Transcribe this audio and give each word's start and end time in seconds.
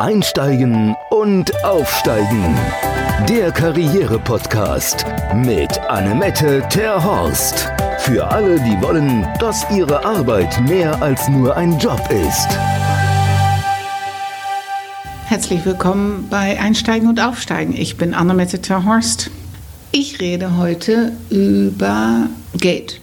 Einsteigen 0.00 0.96
und 1.10 1.64
Aufsteigen. 1.64 2.58
Der 3.28 3.52
Karriere-Podcast 3.52 5.04
mit 5.36 5.78
Annemette 5.88 6.64
Terhorst. 6.68 7.70
Für 8.00 8.26
alle, 8.26 8.56
die 8.56 8.80
wollen, 8.82 9.24
dass 9.38 9.64
ihre 9.70 10.04
Arbeit 10.04 10.60
mehr 10.68 11.00
als 11.00 11.28
nur 11.28 11.56
ein 11.56 11.78
Job 11.78 12.00
ist. 12.10 12.48
Herzlich 15.26 15.64
willkommen 15.64 16.26
bei 16.28 16.58
Einsteigen 16.58 17.08
und 17.08 17.20
Aufsteigen. 17.20 17.76
Ich 17.76 17.96
bin 17.96 18.14
Annemette 18.14 18.60
Terhorst. 18.60 19.30
Ich 19.92 20.20
rede 20.20 20.56
heute 20.56 21.12
über 21.30 22.26
Geld. 22.54 23.00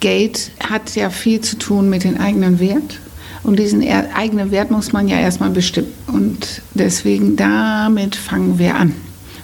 Geld 0.00 0.52
hat 0.58 0.96
ja 0.96 1.10
viel 1.10 1.42
zu 1.42 1.58
tun 1.58 1.90
mit 1.90 2.04
dem 2.04 2.18
eigenen 2.18 2.60
Wert 2.60 2.98
und 3.44 3.58
diesen 3.58 3.86
eigenen 3.86 4.50
Wert 4.50 4.70
muss 4.70 4.92
man 4.92 5.06
ja 5.06 5.20
erstmal 5.20 5.50
bestimmen. 5.50 5.92
Und 6.06 6.62
deswegen 6.72 7.36
damit 7.36 8.16
fangen 8.16 8.58
wir 8.58 8.74
an. 8.74 8.94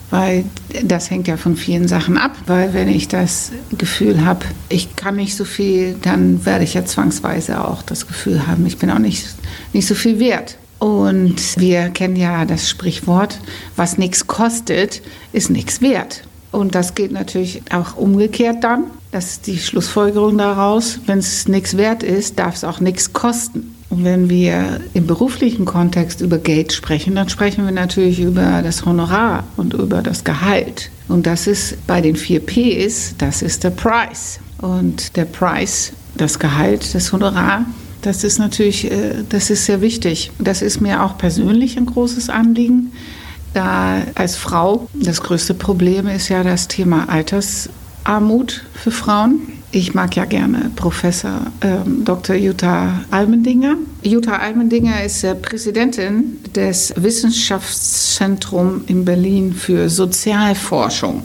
Weil 0.08 0.44
das 0.82 1.10
hängt 1.10 1.28
ja 1.28 1.36
von 1.36 1.54
vielen 1.54 1.86
Sachen 1.86 2.16
ab. 2.16 2.34
Weil 2.46 2.72
wenn 2.72 2.88
ich 2.88 3.08
das 3.08 3.52
Gefühl 3.76 4.24
habe, 4.24 4.46
ich 4.70 4.96
kann 4.96 5.16
nicht 5.16 5.36
so 5.36 5.44
viel, 5.44 5.96
dann 6.00 6.44
werde 6.46 6.64
ich 6.64 6.74
ja 6.74 6.84
zwangsweise 6.84 7.62
auch 7.62 7.82
das 7.82 8.08
Gefühl 8.08 8.46
haben, 8.46 8.66
ich 8.66 8.78
bin 8.78 8.90
auch 8.90 8.98
nicht, 8.98 9.26
nicht 9.74 9.86
so 9.86 9.94
viel 9.94 10.18
wert. 10.18 10.56
Und 10.78 11.58
wir 11.58 11.90
kennen 11.90 12.16
ja 12.16 12.46
das 12.46 12.70
Sprichwort, 12.70 13.38
was 13.76 13.98
nichts 13.98 14.26
kostet, 14.26 15.02
ist 15.32 15.50
nichts 15.50 15.82
wert. 15.82 16.22
Und 16.52 16.74
das 16.74 16.94
geht 16.94 17.12
natürlich 17.12 17.62
auch 17.70 17.96
umgekehrt 17.96 18.64
dann. 18.64 18.84
Das 19.12 19.32
ist 19.32 19.46
die 19.46 19.58
Schlussfolgerung 19.58 20.38
daraus. 20.38 20.98
Wenn 21.04 21.18
es 21.18 21.46
nichts 21.48 21.76
wert 21.76 22.02
ist, 22.02 22.38
darf 22.38 22.54
es 22.54 22.64
auch 22.64 22.80
nichts 22.80 23.12
kosten. 23.12 23.76
Und 23.90 24.04
wenn 24.04 24.30
wir 24.30 24.80
im 24.94 25.06
beruflichen 25.06 25.64
Kontext 25.64 26.20
über 26.20 26.38
Geld 26.38 26.72
sprechen, 26.72 27.16
dann 27.16 27.28
sprechen 27.28 27.64
wir 27.64 27.72
natürlich 27.72 28.20
über 28.20 28.62
das 28.62 28.86
Honorar 28.86 29.44
und 29.56 29.74
über 29.74 30.00
das 30.00 30.22
Gehalt. 30.22 30.90
Und 31.08 31.26
das 31.26 31.48
ist 31.48 31.86
bei 31.88 32.00
den 32.00 32.14
vier 32.14 32.40
Ps, 32.40 33.16
das 33.18 33.42
ist 33.42 33.64
der 33.64 33.70
Preis. 33.70 34.38
Und 34.58 35.16
der 35.16 35.24
Preis, 35.24 35.92
das 36.16 36.38
Gehalt, 36.38 36.94
das 36.94 37.12
Honorar, 37.12 37.66
das 38.02 38.24
ist 38.24 38.38
natürlich, 38.38 38.90
äh, 38.90 39.24
das 39.28 39.50
ist 39.50 39.66
sehr 39.66 39.80
wichtig. 39.80 40.30
Das 40.38 40.62
ist 40.62 40.80
mir 40.80 41.02
auch 41.02 41.18
persönlich 41.18 41.76
ein 41.76 41.86
großes 41.86 42.30
Anliegen. 42.30 42.92
Da 43.52 44.02
als 44.14 44.36
Frau 44.36 44.88
das 44.94 45.20
größte 45.20 45.54
Problem 45.54 46.06
ist 46.06 46.28
ja 46.28 46.44
das 46.44 46.68
Thema 46.68 47.08
Altersarmut 47.08 48.64
für 48.74 48.92
Frauen. 48.92 49.40
Ich 49.72 49.94
mag 49.94 50.16
ja 50.16 50.24
gerne 50.24 50.72
Professor 50.74 51.46
ähm, 51.60 52.04
Dr. 52.04 52.34
Jutta 52.34 53.04
Almendinger. 53.12 53.76
Jutta 54.02 54.36
Almendinger 54.36 55.04
ist 55.04 55.22
äh, 55.22 55.36
Präsidentin 55.36 56.38
des 56.56 56.92
Wissenschaftszentrums 56.96 58.82
in 58.88 59.04
Berlin 59.04 59.52
für 59.52 59.88
Sozialforschung. 59.88 61.22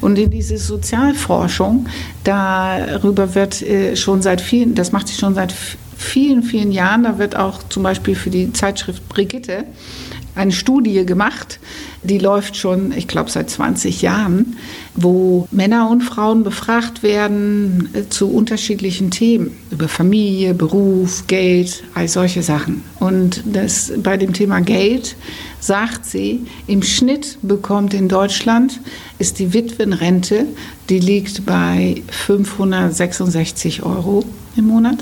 Und 0.00 0.18
in 0.18 0.28
diese 0.28 0.58
Sozialforschung, 0.58 1.86
darüber 2.24 3.36
wird 3.36 3.62
äh, 3.62 3.94
schon 3.94 4.22
seit 4.22 4.40
vielen, 4.40 4.74
das 4.74 4.90
macht 4.90 5.06
sie 5.06 5.14
schon 5.14 5.36
seit 5.36 5.54
vielen, 5.96 6.42
vielen 6.42 6.72
Jahren, 6.72 7.04
da 7.04 7.18
wird 7.18 7.36
auch 7.36 7.62
zum 7.68 7.84
Beispiel 7.84 8.16
für 8.16 8.30
die 8.30 8.52
Zeitschrift 8.52 9.08
Brigitte 9.08 9.66
eine 10.34 10.52
Studie 10.52 11.06
gemacht, 11.06 11.60
die 12.02 12.18
läuft 12.18 12.56
schon, 12.56 12.92
ich 12.92 13.08
glaube, 13.08 13.30
seit 13.30 13.48
20 13.48 14.02
Jahren, 14.02 14.56
wo 14.94 15.48
Männer 15.50 15.88
und 15.90 16.02
Frauen 16.02 16.42
befragt 16.42 17.02
werden 17.02 17.88
äh, 17.94 18.08
zu 18.08 18.30
unterschiedlichen 18.30 19.10
Themen 19.10 19.56
über 19.70 19.88
Familie, 19.88 20.54
Beruf, 20.54 21.26
Geld, 21.26 21.84
all 21.94 22.08
solche 22.08 22.42
Sachen. 22.42 22.82
Und 23.00 23.42
das, 23.46 23.92
bei 24.02 24.16
dem 24.16 24.32
Thema 24.32 24.60
Geld 24.60 25.16
sagt 25.60 26.04
sie, 26.04 26.46
im 26.66 26.82
Schnitt 26.82 27.38
bekommt 27.42 27.94
in 27.94 28.08
Deutschland 28.08 28.80
ist 29.18 29.38
die 29.38 29.54
Witwenrente, 29.54 30.46
die 30.90 30.98
liegt 30.98 31.46
bei 31.46 32.02
566 32.10 33.82
Euro 33.82 34.24
im 34.56 34.66
Monat. 34.66 34.98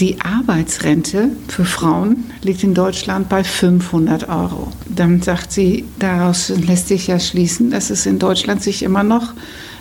Die 0.00 0.20
Arbeitsrente 0.20 1.28
für 1.46 1.64
Frauen 1.64 2.24
liegt 2.42 2.64
in 2.64 2.74
Deutschland 2.74 3.28
bei 3.28 3.44
500 3.44 4.28
Euro. 4.28 4.68
Dann 4.88 5.22
sagt 5.22 5.52
sie, 5.52 5.84
daraus 6.00 6.48
lässt 6.48 6.88
sich 6.88 7.06
ja 7.06 7.20
schließen, 7.20 7.70
dass 7.70 7.90
es 7.90 8.04
in 8.04 8.18
Deutschland 8.18 8.60
sich 8.60 8.82
immer 8.82 9.04
noch 9.04 9.34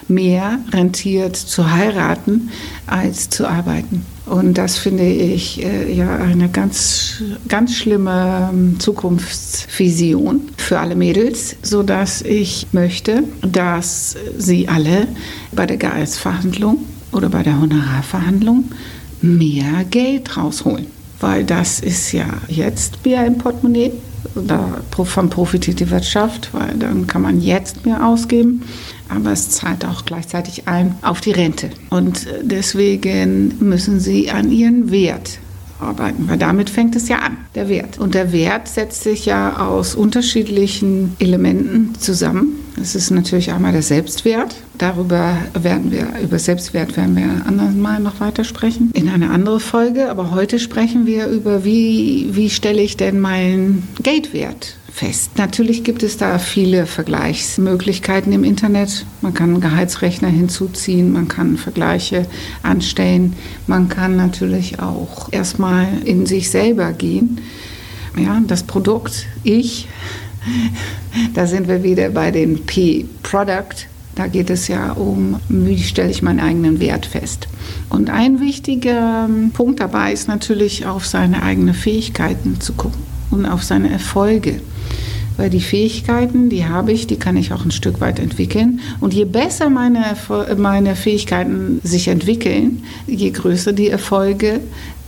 mehr 0.07 0.59
rentiert 0.71 1.35
zu 1.35 1.71
heiraten 1.71 2.49
als 2.85 3.29
zu 3.29 3.47
arbeiten. 3.47 4.05
Und 4.25 4.57
das 4.57 4.77
finde 4.77 5.05
ich 5.05 5.63
äh, 5.63 5.91
ja 5.91 6.15
eine 6.15 6.47
ganz, 6.47 7.21
ganz 7.47 7.75
schlimme 7.75 8.49
ähm, 8.53 8.79
Zukunftsvision 8.79 10.49
für 10.57 10.79
alle 10.79 10.95
Mädels, 10.95 11.55
sodass 11.61 12.21
ich 12.21 12.67
möchte, 12.71 13.23
dass 13.41 14.15
sie 14.37 14.67
alle 14.67 15.07
bei 15.51 15.65
der 15.65 15.77
Gehaltsverhandlung 15.77 16.85
oder 17.11 17.29
bei 17.29 17.43
der 17.43 17.59
Honorarverhandlung 17.59 18.65
mehr 19.23 19.85
Geld 19.89 20.37
rausholen. 20.37 20.87
Weil 21.19 21.45
das 21.45 21.79
ist 21.79 22.11
ja 22.11 22.25
jetzt 22.47 23.05
mehr 23.05 23.25
im 23.25 23.37
Portemonnaie. 23.37 23.91
Davon 24.35 25.29
profitiert 25.29 25.79
die 25.79 25.89
Wirtschaft, 25.89 26.49
weil 26.53 26.75
dann 26.75 27.07
kann 27.07 27.21
man 27.21 27.41
jetzt 27.41 27.85
mehr 27.85 28.05
ausgeben. 28.05 28.63
Aber 29.09 29.31
es 29.31 29.49
zahlt 29.51 29.85
auch 29.85 30.05
gleichzeitig 30.05 30.67
ein 30.67 30.95
auf 31.01 31.21
die 31.21 31.31
Rente. 31.31 31.69
Und 31.89 32.27
deswegen 32.41 33.55
müssen 33.59 33.99
sie 33.99 34.31
an 34.31 34.51
ihren 34.51 34.91
Wert 34.91 35.39
arbeiten, 35.79 36.27
weil 36.27 36.37
damit 36.37 36.69
fängt 36.69 36.95
es 36.95 37.09
ja 37.09 37.19
an, 37.19 37.37
der 37.55 37.69
Wert. 37.69 37.99
Und 37.99 38.15
der 38.15 38.31
Wert 38.31 38.67
setzt 38.67 39.03
sich 39.03 39.25
ja 39.25 39.57
aus 39.57 39.95
unterschiedlichen 39.95 41.15
Elementen 41.19 41.95
zusammen. 41.99 42.62
Das 42.75 42.95
ist 42.95 43.11
natürlich 43.11 43.51
einmal 43.51 43.71
der 43.71 43.83
Selbstwert. 43.83 44.55
Darüber 44.77 45.37
werden 45.53 45.91
wir, 45.91 46.07
über 46.21 46.39
Selbstwert 46.39 46.97
werden 46.97 47.15
wir 47.15 47.45
anderen 47.45 47.79
Mal 47.79 47.99
noch 47.99 48.19
weiter 48.19 48.43
sprechen, 48.43 48.89
in 48.93 49.09
einer 49.09 49.29
anderen 49.29 49.59
Folge. 49.59 50.09
Aber 50.09 50.31
heute 50.31 50.59
sprechen 50.59 51.05
wir 51.05 51.27
über, 51.27 51.63
wie, 51.63 52.29
wie 52.31 52.49
stelle 52.49 52.81
ich 52.81 52.97
denn 52.97 53.19
meinen 53.19 53.87
Geldwert 54.01 54.77
fest. 54.91 55.31
Natürlich 55.37 55.83
gibt 55.83 56.03
es 56.03 56.17
da 56.17 56.37
viele 56.37 56.85
Vergleichsmöglichkeiten 56.85 58.31
im 58.31 58.43
Internet. 58.43 59.05
Man 59.21 59.33
kann 59.33 59.51
einen 59.51 59.61
Gehaltsrechner 59.61 60.29
hinzuziehen, 60.29 61.11
man 61.11 61.27
kann 61.27 61.57
Vergleiche 61.57 62.27
anstellen, 62.61 63.33
man 63.65 63.89
kann 63.89 64.15
natürlich 64.15 64.79
auch 64.79 65.29
erstmal 65.31 65.87
in 66.05 66.27
sich 66.27 66.51
selber 66.51 66.93
gehen. 66.93 67.41
Ja, 68.15 68.39
das 68.45 68.61
Produkt, 68.63 69.25
ich, 69.43 69.87
da 71.33 71.47
sind 71.47 71.67
wir 71.67 71.83
wieder 71.83 72.09
bei 72.09 72.31
den 72.31 72.65
P, 72.65 73.05
Product. 73.23 73.87
Da 74.15 74.27
geht 74.27 74.49
es 74.49 74.67
ja 74.67 74.91
um, 74.91 75.39
wie 75.49 75.81
stelle 75.81 76.11
ich 76.11 76.21
meinen 76.21 76.39
eigenen 76.39 76.79
Wert 76.79 77.05
fest. 77.05 77.47
Und 77.89 78.09
ein 78.09 78.39
wichtiger 78.39 79.27
Punkt 79.53 79.79
dabei 79.79 80.13
ist 80.13 80.27
natürlich 80.27 80.85
auf 80.85 81.05
seine 81.05 81.41
eigenen 81.41 81.73
Fähigkeiten 81.73 82.59
zu 82.59 82.73
gucken 82.73 83.01
und 83.31 83.45
auf 83.45 83.63
seine 83.63 83.89
Erfolge 83.89 84.61
weil 85.37 85.49
die 85.49 85.61
Fähigkeiten, 85.61 86.49
die 86.49 86.65
habe 86.65 86.91
ich, 86.91 87.07
die 87.07 87.17
kann 87.17 87.37
ich 87.37 87.53
auch 87.53 87.65
ein 87.65 87.71
Stück 87.71 88.01
weit 88.01 88.19
entwickeln. 88.19 88.79
Und 88.99 89.13
je 89.13 89.25
besser 89.25 89.69
meine, 89.69 90.03
meine 90.57 90.95
Fähigkeiten 90.95 91.79
sich 91.83 92.07
entwickeln, 92.07 92.83
je 93.07 93.29
größer 93.31 93.73
die 93.73 93.89
Erfolge, 93.89 94.59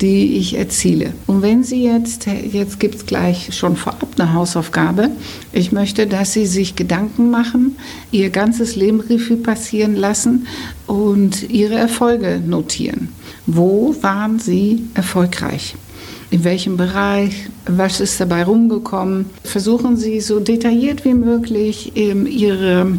die 0.02 0.38
ich 0.38 0.58
erziele. 0.58 1.14
Und 1.26 1.42
wenn 1.42 1.64
Sie 1.64 1.84
jetzt, 1.84 2.28
jetzt 2.28 2.80
gibt 2.80 2.96
es 2.96 3.06
gleich 3.06 3.56
schon 3.56 3.78
vorab 3.78 4.10
eine 4.18 4.34
Hausaufgabe, 4.34 5.12
ich 5.54 5.72
möchte, 5.72 6.06
dass 6.06 6.34
Sie 6.34 6.46
sich 6.46 6.76
Gedanken 6.76 7.30
machen, 7.30 7.78
Ihr 8.12 8.30
ganzes 8.30 8.76
Leben 8.76 9.00
Revue 9.00 9.38
passieren 9.38 9.96
lassen 9.96 10.48
und 10.86 11.50
Ihre 11.50 11.76
Erfolge 11.76 12.42
notieren. 12.46 13.10
Wo 13.46 13.96
waren 14.02 14.40
Sie 14.40 14.84
erfolgreich? 14.96 15.76
In 16.36 16.44
welchem 16.44 16.76
Bereich, 16.76 17.48
was 17.66 18.02
ist 18.02 18.20
dabei 18.20 18.44
rumgekommen. 18.44 19.28
Versuchen 19.46 19.96
Sie 19.96 20.20
so 20.20 20.42
detailliert 20.42 21.06
wie 21.06 21.14
möglich 21.14 21.96
Ihre, 21.96 22.98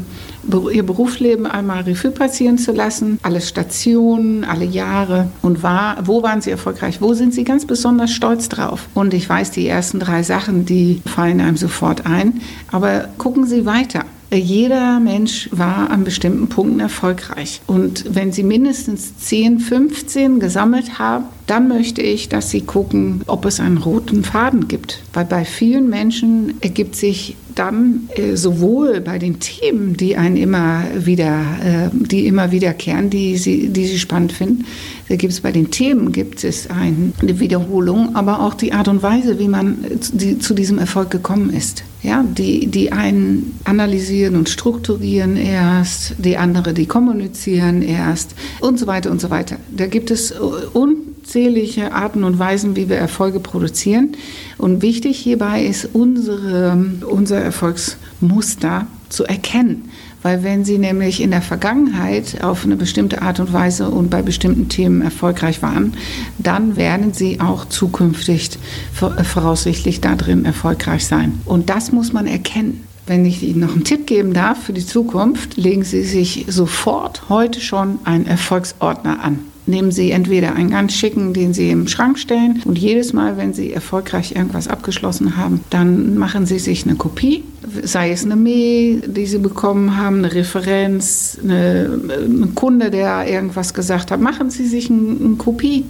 Ihr 0.73 0.83
Berufsleben 0.83 1.45
einmal 1.45 1.83
Revue 1.83 2.13
passieren 2.13 2.57
zu 2.57 2.73
lassen, 2.73 3.19
alle 3.23 3.43
Stationen, 3.43 4.43
alle 4.45 4.65
Jahre 4.65 5.29
und 5.43 5.63
war, 5.63 5.99
wo 6.07 6.23
waren 6.23 6.41
Sie 6.41 6.51
erfolgreich, 6.51 7.03
wo 7.03 7.13
sind 7.13 7.35
Sie 7.35 7.45
ganz 7.45 7.67
besonders 7.67 8.11
stolz 8.11 8.49
drauf. 8.49 8.89
Und 8.95 9.13
ich 9.13 9.29
weiß, 9.29 9.51
die 9.51 9.69
ersten 9.69 10.01
drei 10.01 10.23
Sachen, 10.23 10.65
die 10.65 11.03
fallen 11.05 11.43
einem 11.43 11.59
sofort 11.59 12.07
ein, 12.07 12.41
aber 12.73 13.09
gucken 13.19 13.45
Sie 13.45 13.67
weiter. 13.67 14.07
Jeder 14.33 14.99
Mensch 14.99 15.49
war 15.53 15.91
an 15.91 16.05
bestimmten 16.05 16.49
Punkten 16.49 16.81
erfolgreich. 16.81 17.61
Und 17.67 18.05
wenn 18.15 18.33
Sie 18.33 18.43
mindestens 18.43 19.17
10, 19.19 19.61
15 19.61 20.41
gesammelt 20.41 20.99
haben, 20.99 21.27
dann 21.47 21.69
möchte 21.69 22.03
ich, 22.03 22.29
dass 22.29 22.51
Sie 22.51 22.63
gucken, 22.63 23.23
ob 23.27 23.45
es 23.45 23.61
einen 23.61 23.79
roten 23.79 24.25
Faden 24.25 24.67
gibt. 24.67 25.03
Weil 25.13 25.27
bei 25.27 25.45
vielen 25.45 25.89
Menschen 25.89 26.55
ergibt 26.61 26.97
sich 26.97 27.37
dann 27.57 28.09
äh, 28.15 28.37
sowohl 28.37 29.01
bei 29.01 29.19
den 29.19 29.41
Themen, 29.41 29.97
die 29.97 30.17
einen 30.17 30.37
immer 30.37 30.85
wieder, 30.95 31.41
äh, 31.65 31.89
die 31.93 32.27
immer 32.27 32.53
wiederkehren, 32.53 33.11
die 33.11 33.37
sie, 33.39 33.69
die 33.69 33.87
sie 33.87 33.99
spannend 33.99 34.33
finden, 34.33 34.67
Da 35.09 35.15
gibt 35.15 35.33
es 35.33 35.41
bei 35.41 35.53
den 35.53 35.71
Themen 35.71 36.11
gibt 36.11 36.43
es 36.43 36.69
eine 36.69 37.13
Wiederholung, 37.39 38.17
aber 38.17 38.41
auch 38.41 38.55
die 38.55 38.73
Art 38.73 38.89
und 38.89 39.03
Weise, 39.03 39.39
wie 39.39 39.47
man 39.47 39.85
zu 40.01 40.55
diesem 40.55 40.79
Erfolg 40.79 41.11
gekommen 41.11 41.51
ist. 41.51 41.85
Ja, 42.03 42.25
die, 42.25 42.67
die 42.67 42.93
einen 42.93 43.59
analysieren 43.65 44.37
und 44.37 44.49
strukturieren 44.49 45.37
erst, 45.37 46.15
die 46.19 46.37
andere, 46.37 46.75
die 46.75 46.87
kommunizieren 46.87 47.83
erst 47.83 48.35
und 48.61 48.79
so 48.79 48.87
weiter 48.87 49.11
und 49.11 49.21
so 49.21 49.31
weiter. 49.31 49.57
Da 49.71 49.87
gibt 49.87 50.11
es 50.11 50.33
unzählige 50.73 51.93
Arten 51.93 52.25
und 52.25 52.39
Weisen, 52.39 52.75
wie 52.77 52.89
wir 52.89 52.97
Erfolge 52.97 53.41
produzieren. 53.41 54.13
Und 54.59 54.83
wichtig 54.83 55.19
hierbei 55.19 55.65
ist 55.65 55.89
unsere, 55.93 56.77
unser 57.09 57.41
Erfolgsmuster 57.41 58.87
zu 59.09 59.25
erkennen. 59.25 59.89
Weil 60.27 60.43
wenn 60.43 60.65
Sie 60.65 60.79
nämlich 60.79 61.23
in 61.23 61.31
der 61.31 61.41
Vergangenheit 61.41 62.43
auf 62.43 62.65
eine 62.65 62.75
bestimmte 62.75 63.23
Art 63.23 63.39
und 63.39 63.53
Weise 63.53 63.89
und 63.89 64.11
bei 64.11 64.23
bestimmten 64.23 64.69
Themen 64.69 65.01
erfolgreich 65.01 65.63
waren, 65.63 65.95
dann 66.37 66.75
werden 66.75 67.13
Sie 67.13 67.39
auch 67.39 67.67
zukünftig 67.67 68.59
voraussichtlich 68.93 70.01
darin 70.01 70.45
erfolgreich 70.45 71.07
sein. 71.07 71.41
Und 71.45 71.71
das 71.71 71.93
muss 71.93 72.13
man 72.13 72.27
erkennen. 72.27 72.85
Wenn 73.07 73.25
ich 73.25 73.45
Ihnen 73.45 73.61
noch 73.61 73.75
einen 73.75 73.85
Tipp 73.85 74.09
geben 74.09 74.35
darf 74.35 74.65
für 74.65 74.73
die 74.73 74.85
Zukunft, 74.85 75.57
legen 75.59 75.85
Sie 75.85 76.03
sich 76.03 76.45
sofort 76.49 77.29
heute 77.29 77.61
schon 77.61 78.01
einen 78.03 78.27
Erfolgsordner 78.27 79.23
an 79.23 79.39
nehmen 79.67 79.91
Sie 79.91 80.11
entweder 80.11 80.55
einen 80.55 80.71
ganz 80.71 80.95
schicken, 80.95 81.35
den 81.35 81.53
Sie 81.53 81.71
im 81.71 81.89
Schrank 81.89 82.19
stellen 82.19 82.63
und 82.65 82.79
jedes 82.79 83.13
Mal, 83.13 83.37
wenn 83.37 83.53
Sie 83.53 83.73
erfolgreich 83.73 84.35
irgendwas 84.35 84.69
abgeschlossen 84.69 85.37
haben, 85.37 85.61
dann 85.71 86.17
machen 86.17 86.47
Sie 86.47 86.59
sich 86.59 86.87
eine 86.87 86.97
Kopie, 86.97 87.45
sei 87.83 88.11
es 88.11 88.25
eine 88.25 88.37
Mail, 88.37 89.01
die 89.07 89.27
Sie 89.27 89.39
bekommen 89.39 89.97
haben, 89.97 90.19
eine 90.19 90.35
Referenz, 90.35 91.39
eine, 91.43 91.99
ein 92.09 92.55
Kunde, 92.55 92.91
der 92.91 93.29
irgendwas 93.29 93.75
gesagt 93.75 94.11
hat, 94.11 94.21
machen 94.21 94.51
Sie 94.51 94.67
sich 94.67 94.91
eine, 94.91 95.17
eine 95.21 95.37
Kopie 95.37 95.85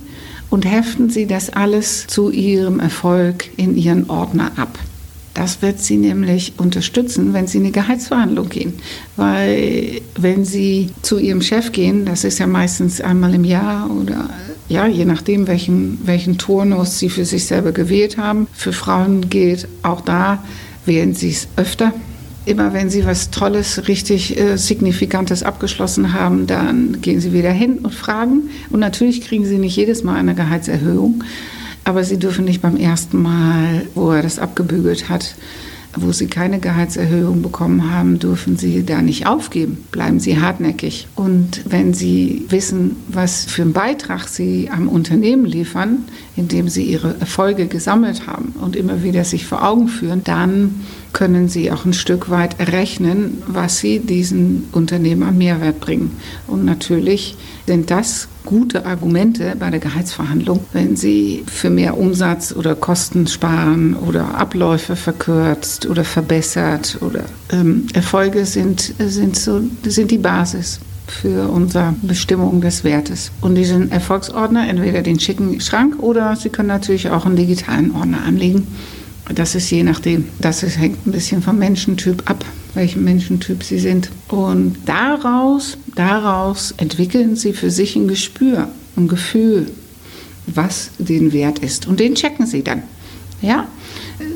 und 0.50 0.64
heften 0.64 1.10
Sie 1.10 1.26
das 1.26 1.50
alles 1.50 2.06
zu 2.06 2.30
Ihrem 2.30 2.80
Erfolg 2.80 3.50
in 3.56 3.76
Ihren 3.76 4.08
Ordner 4.10 4.52
ab. 4.56 4.78
Das 5.34 5.60
wird 5.60 5.80
Sie 5.80 5.98
nämlich 5.98 6.54
unterstützen, 6.56 7.34
wenn 7.34 7.46
Sie 7.46 7.58
in 7.58 7.64
eine 7.64 7.72
Gehaltsverhandlung 7.72 8.48
gehen. 8.48 8.72
Weil 9.16 10.00
wenn 10.18 10.46
Sie 10.46 10.90
zu 11.02 11.18
Ihrem 11.18 11.42
Chef 11.42 11.72
gehen, 11.72 12.06
das 12.06 12.24
ist 12.24 12.38
ja 12.38 12.46
meistens 12.46 13.02
einmal 13.02 13.34
im 13.34 13.44
Jahr 13.44 13.90
oder 13.90 14.30
ja, 14.68 14.86
je 14.86 15.04
nachdem, 15.04 15.46
welchen, 15.46 15.98
welchen 16.04 16.38
Turnus 16.38 16.98
Sie 16.98 17.10
für 17.10 17.24
sich 17.24 17.44
selber 17.44 17.72
gewählt 17.72 18.16
haben. 18.16 18.48
Für 18.52 18.72
Frauen 18.72 19.28
geht 19.28 19.68
auch 19.82 20.00
da, 20.00 20.42
wählen 20.86 21.14
Sie 21.14 21.30
es 21.30 21.48
öfter. 21.56 21.92
Immer 22.44 22.72
wenn 22.72 22.90
Sie 22.90 23.04
was 23.04 23.30
Tolles, 23.30 23.88
richtig 23.88 24.38
äh, 24.38 24.56
Signifikantes 24.56 25.42
abgeschlossen 25.42 26.12
haben, 26.12 26.46
dann 26.46 27.00
gehen 27.00 27.20
Sie 27.20 27.32
wieder 27.32 27.50
hin 27.50 27.78
und 27.78 27.94
fragen. 27.94 28.50
Und 28.70 28.80
natürlich 28.80 29.20
kriegen 29.20 29.44
Sie 29.44 29.58
nicht 29.58 29.76
jedes 29.76 30.04
Mal 30.04 30.16
eine 30.16 30.34
Gehaltserhöhung. 30.34 31.24
Aber 31.86 32.02
sie 32.02 32.18
dürfen 32.18 32.44
nicht 32.44 32.62
beim 32.62 32.76
ersten 32.76 33.22
Mal, 33.22 33.86
wo 33.94 34.10
er 34.10 34.20
das 34.20 34.40
abgebügelt 34.40 35.08
hat, 35.08 35.36
wo 35.96 36.12
sie 36.12 36.26
keine 36.26 36.60
Gehaltserhöhung 36.60 37.42
bekommen 37.42 37.90
haben, 37.90 38.18
dürfen 38.18 38.56
sie 38.56 38.84
da 38.84 39.02
nicht 39.02 39.26
aufgeben. 39.26 39.78
Bleiben 39.90 40.20
sie 40.20 40.40
hartnäckig. 40.40 41.08
Und 41.14 41.62
wenn 41.68 41.94
sie 41.94 42.44
wissen, 42.48 42.96
was 43.08 43.44
für 43.44 43.62
einen 43.62 43.72
Beitrag 43.72 44.28
sie 44.28 44.70
am 44.70 44.88
Unternehmen 44.88 45.46
liefern, 45.46 46.04
indem 46.36 46.68
sie 46.68 46.84
ihre 46.84 47.18
Erfolge 47.20 47.66
gesammelt 47.66 48.26
haben 48.26 48.54
und 48.60 48.76
immer 48.76 49.02
wieder 49.02 49.24
sich 49.24 49.46
vor 49.46 49.64
Augen 49.64 49.88
führen, 49.88 50.22
dann 50.24 50.82
können 51.16 51.48
sie 51.48 51.72
auch 51.72 51.86
ein 51.86 51.94
Stück 51.94 52.28
weit 52.28 52.60
errechnen, 52.60 53.42
was 53.46 53.78
sie 53.78 54.00
diesen 54.00 54.68
Unternehmen 54.72 55.22
an 55.22 55.38
Mehrwert 55.38 55.80
bringen. 55.80 56.10
Und 56.46 56.66
natürlich 56.66 57.38
sind 57.66 57.90
das 57.90 58.28
gute 58.44 58.84
Argumente 58.84 59.56
bei 59.58 59.70
der 59.70 59.80
Gehaltsverhandlung, 59.80 60.60
wenn 60.74 60.94
Sie 60.94 61.42
für 61.46 61.70
mehr 61.70 61.96
Umsatz 61.96 62.52
oder 62.54 62.74
Kosten 62.74 63.26
sparen 63.28 63.96
oder 63.96 64.34
Abläufe 64.34 64.94
verkürzt 64.94 65.86
oder 65.86 66.04
verbessert 66.04 66.98
oder 67.00 67.24
ähm, 67.50 67.86
Erfolge 67.94 68.44
sind, 68.44 68.92
sind, 68.98 69.36
so, 69.36 69.62
sind 69.84 70.10
die 70.10 70.18
Basis 70.18 70.80
für 71.06 71.48
unsere 71.48 71.94
Bestimmung 72.02 72.60
des 72.60 72.84
Wertes. 72.84 73.32
Und 73.40 73.54
diesen 73.54 73.90
Erfolgsordner, 73.90 74.68
entweder 74.68 75.00
den 75.00 75.18
schicken 75.18 75.62
Schrank 75.62 75.98
oder 75.98 76.36
Sie 76.36 76.50
können 76.50 76.68
natürlich 76.68 77.08
auch 77.08 77.24
einen 77.24 77.36
digitalen 77.36 77.96
Ordner 77.96 78.22
anlegen. 78.22 78.66
Das 79.34 79.54
ist 79.54 79.70
je 79.70 79.82
nachdem, 79.82 80.26
das 80.40 80.62
ist, 80.62 80.78
hängt 80.78 81.06
ein 81.06 81.12
bisschen 81.12 81.42
vom 81.42 81.58
Menschentyp 81.58 82.30
ab, 82.30 82.44
welchen 82.74 83.02
Menschentyp 83.02 83.64
Sie 83.64 83.78
sind. 83.78 84.10
Und 84.28 84.76
daraus, 84.86 85.78
daraus 85.94 86.72
entwickeln 86.76 87.34
Sie 87.34 87.52
für 87.52 87.70
sich 87.70 87.96
ein 87.96 88.06
Gespür, 88.06 88.68
ein 88.96 89.08
Gefühl, 89.08 89.66
was 90.46 90.90
den 90.98 91.32
Wert 91.32 91.58
ist. 91.58 91.88
Und 91.88 91.98
den 91.98 92.14
checken 92.14 92.46
Sie 92.46 92.62
dann. 92.62 92.82
Ja, 93.42 93.66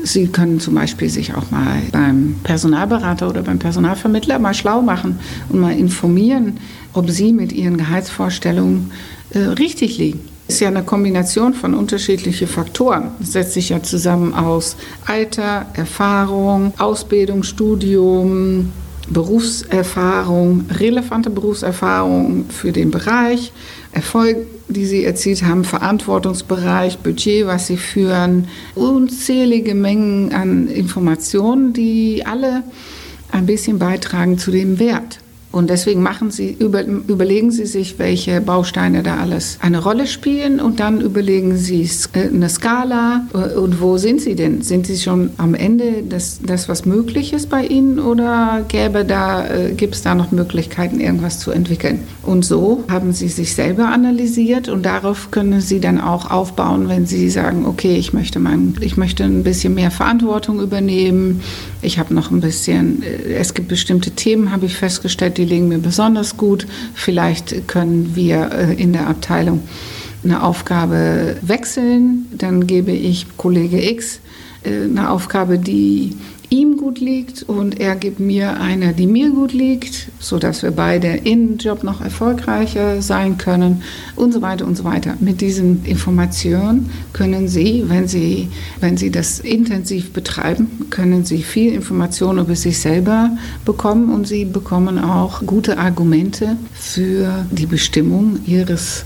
Sie 0.03 0.27
können 0.27 0.59
zum 0.59 0.75
Beispiel 0.75 1.09
sich 1.09 1.33
auch 1.33 1.49
mal 1.51 1.81
beim 1.91 2.35
Personalberater 2.43 3.29
oder 3.29 3.41
beim 3.43 3.59
Personalvermittler 3.59 4.39
mal 4.39 4.53
schlau 4.53 4.81
machen 4.81 5.19
und 5.49 5.59
mal 5.59 5.75
informieren, 5.75 6.57
ob 6.93 7.09
Sie 7.09 7.33
mit 7.33 7.51
Ihren 7.53 7.77
Gehaltsvorstellungen 7.77 8.91
äh, 9.31 9.39
richtig 9.39 9.97
liegen 9.97 10.30
ist 10.51 10.59
ja 10.59 10.67
eine 10.67 10.83
Kombination 10.83 11.53
von 11.53 11.73
unterschiedlichen 11.73 12.45
Faktoren. 12.45 13.11
Es 13.21 13.31
setzt 13.31 13.53
sich 13.53 13.69
ja 13.69 13.81
zusammen 13.81 14.33
aus 14.33 14.75
Alter, 15.05 15.65
Erfahrung, 15.73 16.73
Ausbildung, 16.77 17.43
Studium, 17.43 18.73
Berufserfahrung, 19.07 20.65
relevante 20.69 21.29
Berufserfahrung 21.29 22.49
für 22.49 22.73
den 22.73 22.91
Bereich, 22.91 23.53
Erfolg, 23.93 24.39
die 24.67 24.85
sie 24.85 25.05
erzielt 25.05 25.43
haben, 25.43 25.63
Verantwortungsbereich, 25.63 26.97
Budget, 26.97 27.47
was 27.47 27.67
sie 27.67 27.77
führen, 27.77 28.49
unzählige 28.75 29.73
Mengen 29.73 30.33
an 30.33 30.67
Informationen, 30.67 31.71
die 31.71 32.25
alle 32.25 32.63
ein 33.31 33.45
bisschen 33.45 33.79
beitragen 33.79 34.37
zu 34.37 34.51
dem 34.51 34.79
Wert. 34.79 35.20
Und 35.51 35.69
deswegen 35.69 36.01
machen 36.01 36.31
Sie, 36.31 36.55
über, 36.57 36.85
überlegen 36.85 37.51
Sie 37.51 37.65
sich, 37.65 37.99
welche 37.99 38.39
Bausteine 38.39 39.03
da 39.03 39.17
alles 39.17 39.57
eine 39.61 39.83
Rolle 39.83 40.07
spielen. 40.07 40.61
Und 40.61 40.79
dann 40.79 41.01
überlegen 41.01 41.57
Sie 41.57 41.89
äh, 42.13 42.27
eine 42.27 42.47
Skala. 42.47 43.27
Äh, 43.33 43.57
und 43.57 43.81
wo 43.81 43.97
sind 43.97 44.21
Sie 44.21 44.35
denn? 44.35 44.61
Sind 44.61 44.87
Sie 44.87 44.97
schon 44.97 45.31
am 45.37 45.53
Ende 45.53 46.03
das, 46.07 46.39
das 46.45 46.69
was 46.69 46.85
möglich 46.85 47.33
ist 47.33 47.49
bei 47.49 47.65
Ihnen? 47.65 47.99
Oder 47.99 48.63
gäbe 48.69 49.03
da, 49.03 49.45
äh, 49.45 49.73
gibt 49.73 49.95
es 49.95 50.01
da 50.01 50.15
noch 50.15 50.31
Möglichkeiten, 50.31 51.01
irgendwas 51.01 51.39
zu 51.39 51.51
entwickeln? 51.51 51.99
Und 52.23 52.45
so 52.45 52.85
haben 52.89 53.11
Sie 53.11 53.27
sich 53.27 53.53
selber 53.53 53.89
analysiert. 53.89 54.69
Und 54.69 54.85
darauf 54.85 55.31
können 55.31 55.59
Sie 55.59 55.81
dann 55.81 55.99
auch 55.99 56.31
aufbauen, 56.31 56.87
wenn 56.87 57.05
Sie 57.05 57.29
sagen, 57.29 57.65
okay, 57.65 57.97
ich 57.97 58.13
möchte, 58.13 58.39
mein, 58.39 58.75
ich 58.79 58.95
möchte 58.95 59.25
ein 59.25 59.43
bisschen 59.43 59.73
mehr 59.73 59.91
Verantwortung 59.91 60.61
übernehmen, 60.61 61.41
ich 61.81 61.99
habe 61.99 62.13
noch 62.13 62.29
ein 62.31 62.41
bisschen, 62.41 63.03
es 63.03 63.55
gibt 63.55 63.67
bestimmte 63.67 64.11
Themen, 64.11 64.51
habe 64.51 64.67
ich 64.67 64.75
festgestellt, 64.75 65.39
die 65.41 65.47
liegen 65.47 65.69
mir 65.69 65.79
besonders 65.79 66.37
gut. 66.37 66.67
Vielleicht 66.93 67.67
können 67.67 68.15
wir 68.15 68.51
äh, 68.51 68.73
in 68.75 68.93
der 68.93 69.07
Abteilung 69.07 69.63
eine 70.23 70.43
Aufgabe 70.43 71.37
wechseln. 71.41 72.27
Dann 72.37 72.67
gebe 72.67 72.91
ich 72.91 73.25
Kollege 73.37 73.83
X 73.89 74.19
äh, 74.63 74.83
eine 74.83 75.09
Aufgabe, 75.09 75.57
die 75.57 76.15
ihm 76.51 76.75
gut 76.75 76.99
liegt 76.99 77.43
und 77.43 77.79
er 77.79 77.95
gibt 77.95 78.19
mir 78.19 78.59
eine, 78.59 78.91
die 78.93 79.07
mir 79.07 79.31
gut 79.31 79.53
liegt, 79.53 80.09
sodass 80.19 80.61
wir 80.63 80.71
beide 80.71 81.07
im 81.07 81.57
Job 81.57 81.81
noch 81.83 82.01
erfolgreicher 82.01 83.01
sein 83.01 83.37
können 83.37 83.83
und 84.17 84.33
so 84.33 84.41
weiter 84.41 84.67
und 84.67 84.75
so 84.75 84.83
weiter. 84.83 85.15
Mit 85.21 85.39
diesen 85.39 85.85
Informationen 85.85 86.89
können 87.13 87.47
Sie, 87.47 87.85
wenn 87.87 88.09
Sie, 88.09 88.49
wenn 88.81 88.97
Sie 88.97 89.11
das 89.11 89.39
intensiv 89.39 90.11
betreiben, 90.11 90.87
können 90.89 91.23
Sie 91.23 91.41
viel 91.41 91.73
Information 91.73 92.37
über 92.37 92.55
sich 92.57 92.79
selber 92.79 93.31
bekommen 93.63 94.13
und 94.13 94.27
Sie 94.27 94.43
bekommen 94.43 94.99
auch 94.99 95.45
gute 95.45 95.77
Argumente 95.77 96.57
für 96.73 97.45
die 97.51 97.65
Bestimmung 97.65 98.39
Ihres 98.45 99.05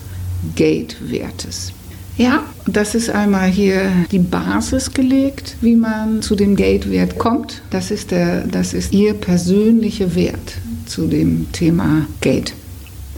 Gate-Wertes. 0.55 1.73
Ja, 2.17 2.43
das 2.65 2.95
ist 2.95 3.09
einmal 3.09 3.49
hier 3.49 3.91
die 4.09 4.19
Basis 4.19 4.93
gelegt, 4.93 5.57
wie 5.59 5.75
man 5.75 6.21
zu 6.21 6.35
dem 6.35 6.55
Gate-Wert 6.55 7.17
kommt. 7.19 7.61
Das 7.71 7.91
ist, 7.91 8.11
der, 8.11 8.47
das 8.47 8.73
ist 8.73 8.93
Ihr 8.93 9.13
persönlicher 9.15 10.15
Wert 10.15 10.53
zu 10.85 11.07
dem 11.07 11.51
Thema 11.51 12.07
Gate. 12.21 12.53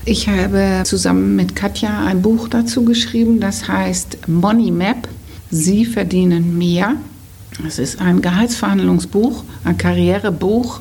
Ich 0.05 0.27
habe 0.27 0.81
zusammen 0.83 1.35
mit 1.35 1.55
Katja 1.55 2.05
ein 2.05 2.23
Buch 2.23 2.47
dazu 2.47 2.85
geschrieben, 2.85 3.39
das 3.39 3.67
heißt 3.67 4.27
Money 4.27 4.71
Map. 4.71 5.07
Sie 5.51 5.85
verdienen 5.85 6.57
mehr. 6.57 6.95
Es 7.67 7.77
ist 7.77 8.01
ein 8.01 8.21
Gehaltsverhandlungsbuch, 8.21 9.43
ein 9.63 9.77
Karrierebuch, 9.77 10.79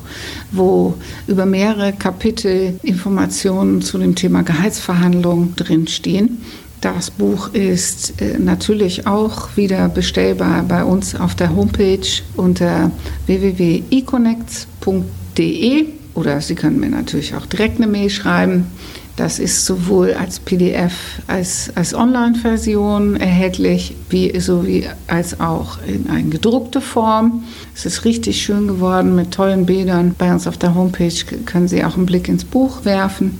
wo 0.51 0.95
über 1.27 1.45
mehrere 1.45 1.93
Kapitel 1.93 2.79
Informationen 2.83 3.81
zu 3.81 3.97
dem 3.97 4.15
Thema 4.15 4.43
Gehaltsverhandlung 4.43 5.55
drinstehen. 5.55 6.39
Das 6.81 7.09
Buch 7.09 7.53
ist 7.53 8.21
äh, 8.21 8.37
natürlich 8.37 9.07
auch 9.07 9.57
wieder 9.57 9.89
bestellbar 9.89 10.61
bei 10.63 10.83
uns 10.83 11.15
auf 11.15 11.33
der 11.33 11.55
Homepage 11.55 12.05
unter 12.35 12.91
www.econnects.de 13.25 15.85
oder 16.13 16.41
Sie 16.41 16.55
können 16.55 16.79
mir 16.79 16.89
natürlich 16.89 17.35
auch 17.35 17.45
direkt 17.45 17.77
eine 17.77 17.87
Mail 17.87 18.09
schreiben. 18.09 18.67
Das 19.15 19.39
ist 19.39 19.65
sowohl 19.65 20.13
als 20.13 20.39
PDF 20.39 20.93
als, 21.25 21.71
als 21.73 21.95
Online-Version 21.95 23.15
erhältlich, 23.15 23.95
wie, 24.11 24.39
sowie 24.39 24.87
als 25.07 25.39
auch 25.39 25.79
in 25.87 26.11
eine 26.11 26.29
gedruckte 26.29 26.81
Form. 26.81 27.45
Es 27.73 27.87
ist 27.87 28.05
richtig 28.05 28.43
schön 28.43 28.67
geworden 28.67 29.15
mit 29.15 29.31
tollen 29.31 29.65
Bildern. 29.65 30.13
Bei 30.15 30.31
uns 30.31 30.45
auf 30.45 30.59
der 30.59 30.75
Homepage 30.75 31.25
können 31.45 31.67
Sie 31.67 31.83
auch 31.83 31.95
einen 31.95 32.05
Blick 32.05 32.27
ins 32.27 32.45
Buch 32.45 32.85
werfen. 32.85 33.39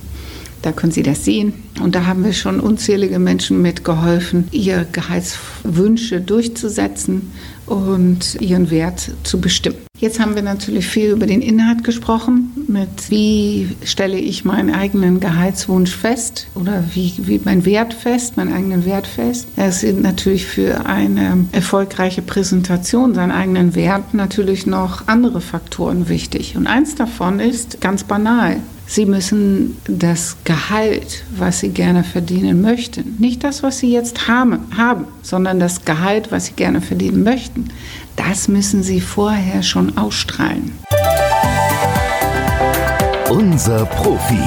Da 0.62 0.72
können 0.72 0.92
Sie 0.92 1.02
das 1.02 1.24
sehen. 1.24 1.52
Und 1.80 1.94
da 1.94 2.06
haben 2.06 2.24
wir 2.24 2.32
schon 2.32 2.60
unzählige 2.60 3.18
Menschen 3.18 3.62
mitgeholfen, 3.62 4.48
ihre 4.50 4.86
Gehaltswünsche 4.90 6.20
durchzusetzen 6.20 7.32
und 7.66 8.40
ihren 8.40 8.70
Wert 8.70 9.12
zu 9.22 9.40
bestimmen. 9.40 9.78
Jetzt 10.00 10.20
haben 10.20 10.36
wir 10.36 10.42
natürlich 10.42 10.86
viel 10.86 11.10
über 11.10 11.26
den 11.26 11.42
Inhalt 11.42 11.82
gesprochen, 11.82 12.52
mit 12.68 13.10
wie 13.10 13.68
stelle 13.84 14.16
ich 14.16 14.44
meinen 14.44 14.72
eigenen 14.72 15.18
Gehaltswunsch 15.18 15.90
fest 15.90 16.46
oder 16.54 16.84
wie, 16.94 17.14
wie 17.18 17.40
mein 17.44 17.64
Wert 17.64 17.94
fest, 17.94 18.36
meinen 18.36 18.52
eigenen 18.52 18.84
Wert 18.84 19.08
fest. 19.08 19.48
Es 19.56 19.80
sind 19.80 20.00
natürlich 20.00 20.46
für 20.46 20.86
eine 20.86 21.46
erfolgreiche 21.50 22.22
Präsentation 22.22 23.14
seinen 23.14 23.32
eigenen 23.32 23.74
Wert 23.74 24.14
natürlich 24.14 24.66
noch 24.66 25.08
andere 25.08 25.40
Faktoren 25.40 26.08
wichtig. 26.08 26.56
Und 26.56 26.68
eins 26.68 26.94
davon 26.94 27.40
ist 27.40 27.80
ganz 27.80 28.04
banal, 28.04 28.58
Sie 28.90 29.04
müssen 29.04 29.76
das 29.86 30.38
Gehalt, 30.44 31.22
was 31.36 31.60
Sie 31.60 31.68
gerne 31.68 32.04
verdienen 32.04 32.62
möchten, 32.62 33.16
nicht 33.18 33.44
das, 33.44 33.62
was 33.62 33.80
Sie 33.80 33.92
jetzt 33.92 34.28
haben, 34.28 34.60
haben, 34.78 35.04
sondern 35.20 35.60
das 35.60 35.84
Gehalt, 35.84 36.32
was 36.32 36.46
Sie 36.46 36.54
gerne 36.54 36.80
verdienen 36.80 37.22
möchten, 37.22 37.68
das 38.16 38.48
müssen 38.48 38.82
Sie 38.82 39.02
vorher 39.02 39.62
schon 39.62 39.98
ausstrahlen. 39.98 40.72
Unser 43.28 43.84
Profi. 43.84 44.38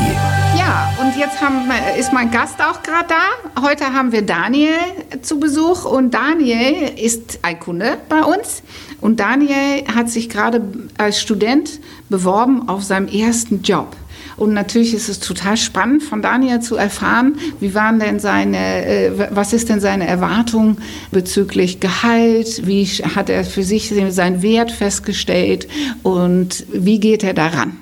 Ja, 0.57 0.91
und 0.99 1.15
jetzt 1.19 1.39
haben, 1.39 1.69
ist 1.99 2.11
mein 2.11 2.31
Gast 2.31 2.59
auch 2.61 2.81
gerade 2.81 3.09
da. 3.09 3.61
Heute 3.61 3.93
haben 3.93 4.11
wir 4.11 4.23
Daniel 4.23 4.73
zu 5.21 5.39
Besuch 5.39 5.85
und 5.85 6.15
Daniel 6.15 6.89
ist 6.97 7.37
ein 7.43 7.59
Kunde 7.59 7.99
bei 8.09 8.23
uns. 8.23 8.63
Und 9.01 9.19
Daniel 9.19 9.83
hat 9.95 10.09
sich 10.09 10.29
gerade 10.29 10.63
als 10.97 11.21
Student 11.21 11.79
beworben 12.09 12.67
auf 12.67 12.81
seinem 12.81 13.07
ersten 13.07 13.61
Job. 13.61 13.95
Und 14.37 14.53
natürlich 14.53 14.93
ist 14.93 15.09
es 15.09 15.19
total 15.19 15.57
spannend, 15.57 16.03
von 16.03 16.21
Daniel 16.21 16.59
zu 16.59 16.75
erfahren, 16.75 17.35
wie 17.59 17.73
waren 17.73 17.99
denn 17.99 18.19
seine, 18.19 18.85
äh, 18.85 19.11
was 19.31 19.53
ist 19.53 19.69
denn 19.69 19.79
seine 19.79 20.07
Erwartung 20.07 20.77
bezüglich 21.11 21.79
Gehalt? 21.79 22.65
Wie 22.65 22.85
hat 22.85 23.29
er 23.29 23.43
für 23.43 23.63
sich 23.63 23.93
seinen 24.09 24.41
Wert 24.41 24.71
festgestellt? 24.71 25.67
Und 26.03 26.65
wie 26.71 26.99
geht 26.99 27.23
er 27.23 27.33
daran? 27.33 27.77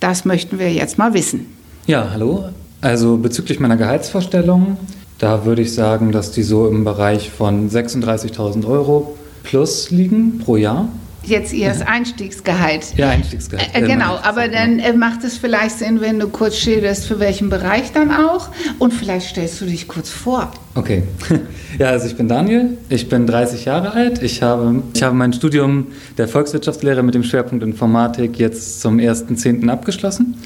Das 0.00 0.24
möchten 0.24 0.58
wir 0.58 0.72
jetzt 0.72 0.98
mal 0.98 1.14
wissen. 1.14 1.46
Ja, 1.86 2.10
hallo. 2.12 2.50
Also 2.80 3.16
bezüglich 3.16 3.58
meiner 3.58 3.76
Gehaltsvorstellung, 3.76 4.76
da 5.18 5.44
würde 5.46 5.62
ich 5.62 5.72
sagen, 5.72 6.12
dass 6.12 6.30
die 6.30 6.42
so 6.42 6.68
im 6.68 6.84
Bereich 6.84 7.30
von 7.30 7.70
36.000 7.70 8.66
Euro 8.66 9.16
plus 9.42 9.90
liegen 9.90 10.38
pro 10.38 10.56
Jahr 10.56 10.88
jetzt 11.28 11.52
ihr 11.52 11.74
Einstiegsgehalt. 11.86 12.96
Ja, 12.96 13.10
Einstiegsgehalt. 13.10 13.70
Äh, 13.74 13.82
genau, 13.82 14.18
aber 14.22 14.48
dann 14.48 14.78
äh, 14.78 14.92
macht 14.92 15.24
es 15.24 15.36
vielleicht 15.36 15.78
Sinn, 15.78 16.00
wenn 16.00 16.18
du 16.18 16.28
kurz 16.28 16.56
schilderst, 16.56 17.06
für 17.06 17.20
welchen 17.20 17.50
Bereich 17.50 17.92
dann 17.92 18.10
auch. 18.10 18.48
Und 18.78 18.92
vielleicht 18.92 19.28
stellst 19.28 19.60
du 19.60 19.66
dich 19.66 19.88
kurz 19.88 20.10
vor. 20.10 20.50
Okay. 20.74 21.02
Ja, 21.78 21.88
also 21.88 22.06
ich 22.06 22.16
bin 22.16 22.26
Daniel, 22.26 22.78
ich 22.88 23.10
bin 23.10 23.26
30 23.26 23.66
Jahre 23.66 23.92
alt. 23.92 24.22
Ich 24.22 24.42
habe, 24.42 24.82
ich 24.94 25.02
habe 25.02 25.14
mein 25.14 25.34
Studium 25.34 25.88
der 26.16 26.26
Volkswirtschaftslehre 26.26 27.02
mit 27.02 27.14
dem 27.14 27.22
Schwerpunkt 27.22 27.62
Informatik 27.62 28.38
jetzt 28.38 28.80
zum 28.80 28.96
1.10. 28.96 29.68
abgeschlossen 29.68 30.36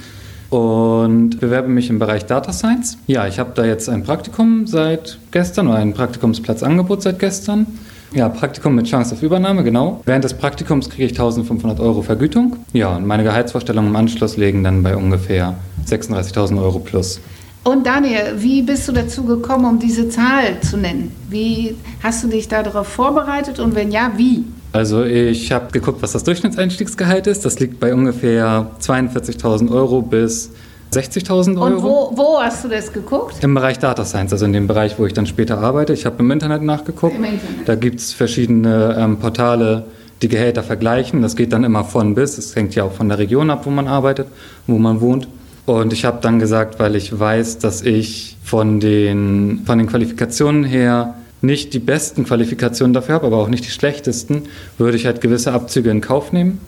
und 0.49 1.39
bewerbe 1.39 1.69
mich 1.69 1.89
im 1.89 2.01
Bereich 2.01 2.27
Data 2.27 2.53
Science. 2.53 2.99
Ja, 3.07 3.29
ich 3.29 3.39
habe 3.39 3.53
da 3.55 3.65
jetzt 3.65 3.89
ein 3.89 4.03
Praktikum 4.03 4.67
seit 4.67 5.19
gestern 5.31 5.69
oder 5.69 5.77
ein 5.77 5.95
Praktikumsplatzangebot 5.95 7.03
seit 7.03 7.21
gestern 7.21 7.67
ja, 8.12 8.29
Praktikum 8.29 8.75
mit 8.75 8.87
Chance 8.87 9.14
auf 9.14 9.23
Übernahme, 9.23 9.62
genau. 9.62 10.02
Während 10.05 10.25
des 10.25 10.35
Praktikums 10.35 10.90
kriege 10.90 11.05
ich 11.05 11.12
1500 11.12 11.81
Euro 11.81 12.02
Vergütung. 12.02 12.57
Ja, 12.73 12.97
und 12.97 13.07
meine 13.07 13.23
Gehaltsvorstellungen 13.23 13.90
im 13.90 13.97
Anschluss 13.97 14.37
liegen 14.37 14.64
dann 14.64 14.83
bei 14.83 14.97
ungefähr 14.97 15.55
36.000 15.87 16.61
Euro 16.61 16.81
plus. 16.81 17.21
Und 17.62 17.87
Daniel, 17.87 18.37
wie 18.38 18.62
bist 18.62 18.88
du 18.88 18.93
dazu 18.93 19.25
gekommen, 19.25 19.67
um 19.67 19.79
diese 19.79 20.09
Zahl 20.09 20.61
zu 20.62 20.79
nennen? 20.79 21.14
Wie 21.29 21.76
hast 22.02 22.25
du 22.25 22.29
dich 22.29 22.49
darauf 22.49 22.87
vorbereitet 22.87 23.61
und 23.61 23.75
wenn 23.75 23.93
ja, 23.93 24.12
wie? 24.17 24.45
Also 24.73 25.05
ich 25.05 25.52
habe 25.52 25.71
geguckt, 25.71 26.00
was 26.00 26.12
das 26.12 26.25
Durchschnittseinstiegsgehalt 26.25 27.26
ist. 27.26 27.45
Das 27.45 27.61
liegt 27.61 27.79
bei 27.81 27.93
ungefähr 27.93 28.71
42.000 28.81 29.71
Euro 29.71 30.00
bis 30.00 30.52
60.000 30.93 31.57
Euro. 31.57 31.67
Und 31.67 31.83
wo, 31.83 32.13
wo, 32.17 32.41
hast 32.41 32.65
du 32.65 32.69
das 32.69 32.93
geguckt? 32.93 33.43
Im 33.43 33.55
Bereich 33.55 33.79
Data 33.79 34.05
Science, 34.05 34.33
also 34.33 34.45
in 34.45 34.53
dem 34.53 34.67
Bereich, 34.67 34.99
wo 34.99 35.07
ich 35.07 35.13
dann 35.13 35.27
später 35.27 35.59
arbeite. 35.59 35.93
Ich 35.93 36.05
habe 36.05 36.17
im 36.19 36.31
Internet 36.31 36.63
nachgeguckt. 36.63 37.15
Im 37.15 37.25
Internet. 37.25 37.69
Da 37.69 37.77
gibt 37.77 38.01
es 38.01 38.13
verschiedene 38.13 38.97
ähm, 38.99 39.19
Portale, 39.19 39.85
die 40.23 40.29
Gehälter 40.29 40.63
vergleichen. 40.63 41.23
Das 41.23 41.37
geht 41.37 41.53
dann 41.53 41.63
immer 41.63 41.85
von 41.85 42.15
bis. 42.15 42.39
Es 42.39 42.57
hängt 42.57 42.75
ja 42.75 42.85
auch 42.85 42.93
von 42.93 43.09
der 43.09 43.19
Region 43.19 43.51
ab, 43.51 43.67
wo 43.67 43.71
man 43.71 43.87
arbeitet, 43.87 44.27
wo 44.67 44.79
man 44.79 45.01
wohnt. 45.01 45.29
Und 45.67 45.93
ich 45.93 46.05
habe 46.05 46.19
dann 46.21 46.41
gesagt, 46.41 46.81
weil 46.81 46.97
ich 46.97 47.19
weiß, 47.19 47.59
dass 47.59 47.83
ich 47.83 48.37
von 48.43 48.81
den, 48.81 49.63
von 49.65 49.79
den 49.79 49.87
Qualifikationen 49.87 50.65
her 50.65 51.15
nicht 51.43 51.73
die 51.73 51.79
besten 51.79 52.25
Qualifikationen 52.25 52.93
dafür 52.93 53.15
habe, 53.15 53.27
aber 53.29 53.37
auch 53.37 53.49
nicht 53.49 53.65
die 53.65 53.71
schlechtesten, 53.71 54.43
würde 54.79 54.97
ich 54.97 55.07
halt 55.07 55.21
gewisse 55.21 55.53
Abzüge 55.53 55.91
in 55.91 56.01
Kauf 56.01 56.33
nehmen. 56.33 56.61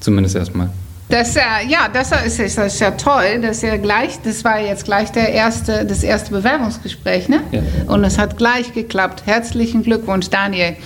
Zumindest 0.00 0.36
erstmal. 0.36 0.70
Das, 1.10 1.34
äh, 1.34 1.40
ja, 1.68 1.88
das 1.92 2.12
ist, 2.24 2.38
das 2.56 2.74
ist 2.74 2.80
ja 2.80 2.92
toll. 2.92 3.40
Das, 3.42 3.56
ist 3.56 3.62
ja 3.64 3.76
gleich, 3.76 4.20
das 4.22 4.44
war 4.44 4.60
jetzt 4.60 4.84
gleich 4.84 5.10
der 5.10 5.32
erste, 5.32 5.84
das 5.84 6.04
erste 6.04 6.30
Bewerbungsgespräch, 6.30 7.28
ne? 7.28 7.40
Ja. 7.50 7.62
Und 7.88 8.04
es 8.04 8.16
hat 8.16 8.38
gleich 8.38 8.72
geklappt. 8.72 9.24
Herzlichen 9.26 9.82
Glückwunsch, 9.82 10.30
Daniel. 10.30 10.76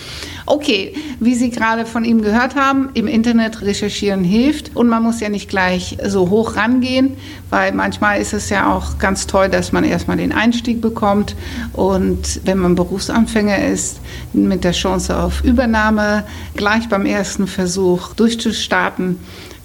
Okay, 0.46 0.94
wie 1.20 1.34
Sie 1.34 1.50
gerade 1.50 1.86
von 1.86 2.04
ihm 2.04 2.20
gehört 2.20 2.54
haben, 2.54 2.90
im 2.92 3.06
Internet 3.06 3.62
recherchieren 3.62 4.24
hilft 4.24 4.76
und 4.76 4.88
man 4.88 5.02
muss 5.02 5.20
ja 5.20 5.30
nicht 5.30 5.48
gleich 5.48 5.96
so 6.04 6.28
hoch 6.28 6.56
rangehen, 6.56 7.16
weil 7.48 7.72
manchmal 7.72 8.20
ist 8.20 8.34
es 8.34 8.50
ja 8.50 8.70
auch 8.70 8.98
ganz 8.98 9.26
toll, 9.26 9.48
dass 9.48 9.72
man 9.72 9.84
erstmal 9.84 10.18
den 10.18 10.32
Einstieg 10.32 10.82
bekommt 10.82 11.34
und 11.72 12.40
wenn 12.44 12.58
man 12.58 12.74
Berufsanfänger 12.74 13.64
ist, 13.68 14.00
mit 14.34 14.64
der 14.64 14.72
Chance 14.72 15.16
auf 15.16 15.42
Übernahme 15.42 16.24
gleich 16.56 16.90
beim 16.90 17.06
ersten 17.06 17.46
Versuch 17.46 18.12
durchzustarten 18.12 19.18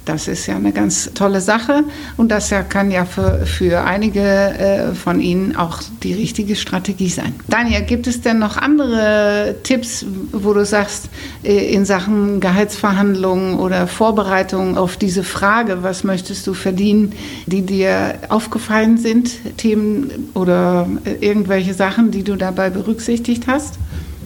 das 0.09 0.27
ist 0.27 0.47
ja 0.47 0.55
eine 0.55 0.71
ganz 0.71 1.11
tolle 1.13 1.39
Sache 1.39 1.83
und 2.17 2.29
das 2.31 2.49
ja, 2.49 2.63
kann 2.63 2.89
ja 2.89 3.05
für, 3.05 3.45
für 3.45 3.83
einige 3.83 4.21
äh, 4.21 4.95
von 4.95 5.21
Ihnen 5.21 5.55
auch 5.55 5.81
die 6.01 6.13
richtige 6.13 6.55
Strategie 6.55 7.09
sein. 7.09 7.35
Daniel, 7.47 7.83
gibt 7.83 8.07
es 8.07 8.21
denn 8.21 8.39
noch 8.39 8.57
andere 8.57 9.55
Tipps, 9.61 10.03
wo 10.31 10.53
du 10.53 10.65
sagst, 10.65 11.09
äh, 11.43 11.73
in 11.73 11.85
Sachen 11.85 12.39
Gehaltsverhandlungen 12.39 13.59
oder 13.59 13.85
Vorbereitung 13.85 14.77
auf 14.77 14.97
diese 14.97 15.23
Frage, 15.23 15.83
was 15.83 16.03
möchtest 16.03 16.47
du 16.47 16.55
verdienen, 16.55 17.13
die 17.45 17.61
dir 17.61 18.15
aufgefallen 18.29 18.97
sind, 18.97 19.57
Themen 19.57 20.31
oder 20.33 20.87
äh, 21.05 21.23
irgendwelche 21.23 21.75
Sachen, 21.75 22.09
die 22.09 22.23
du 22.23 22.35
dabei 22.35 22.71
berücksichtigt 22.71 23.45
hast? 23.45 23.75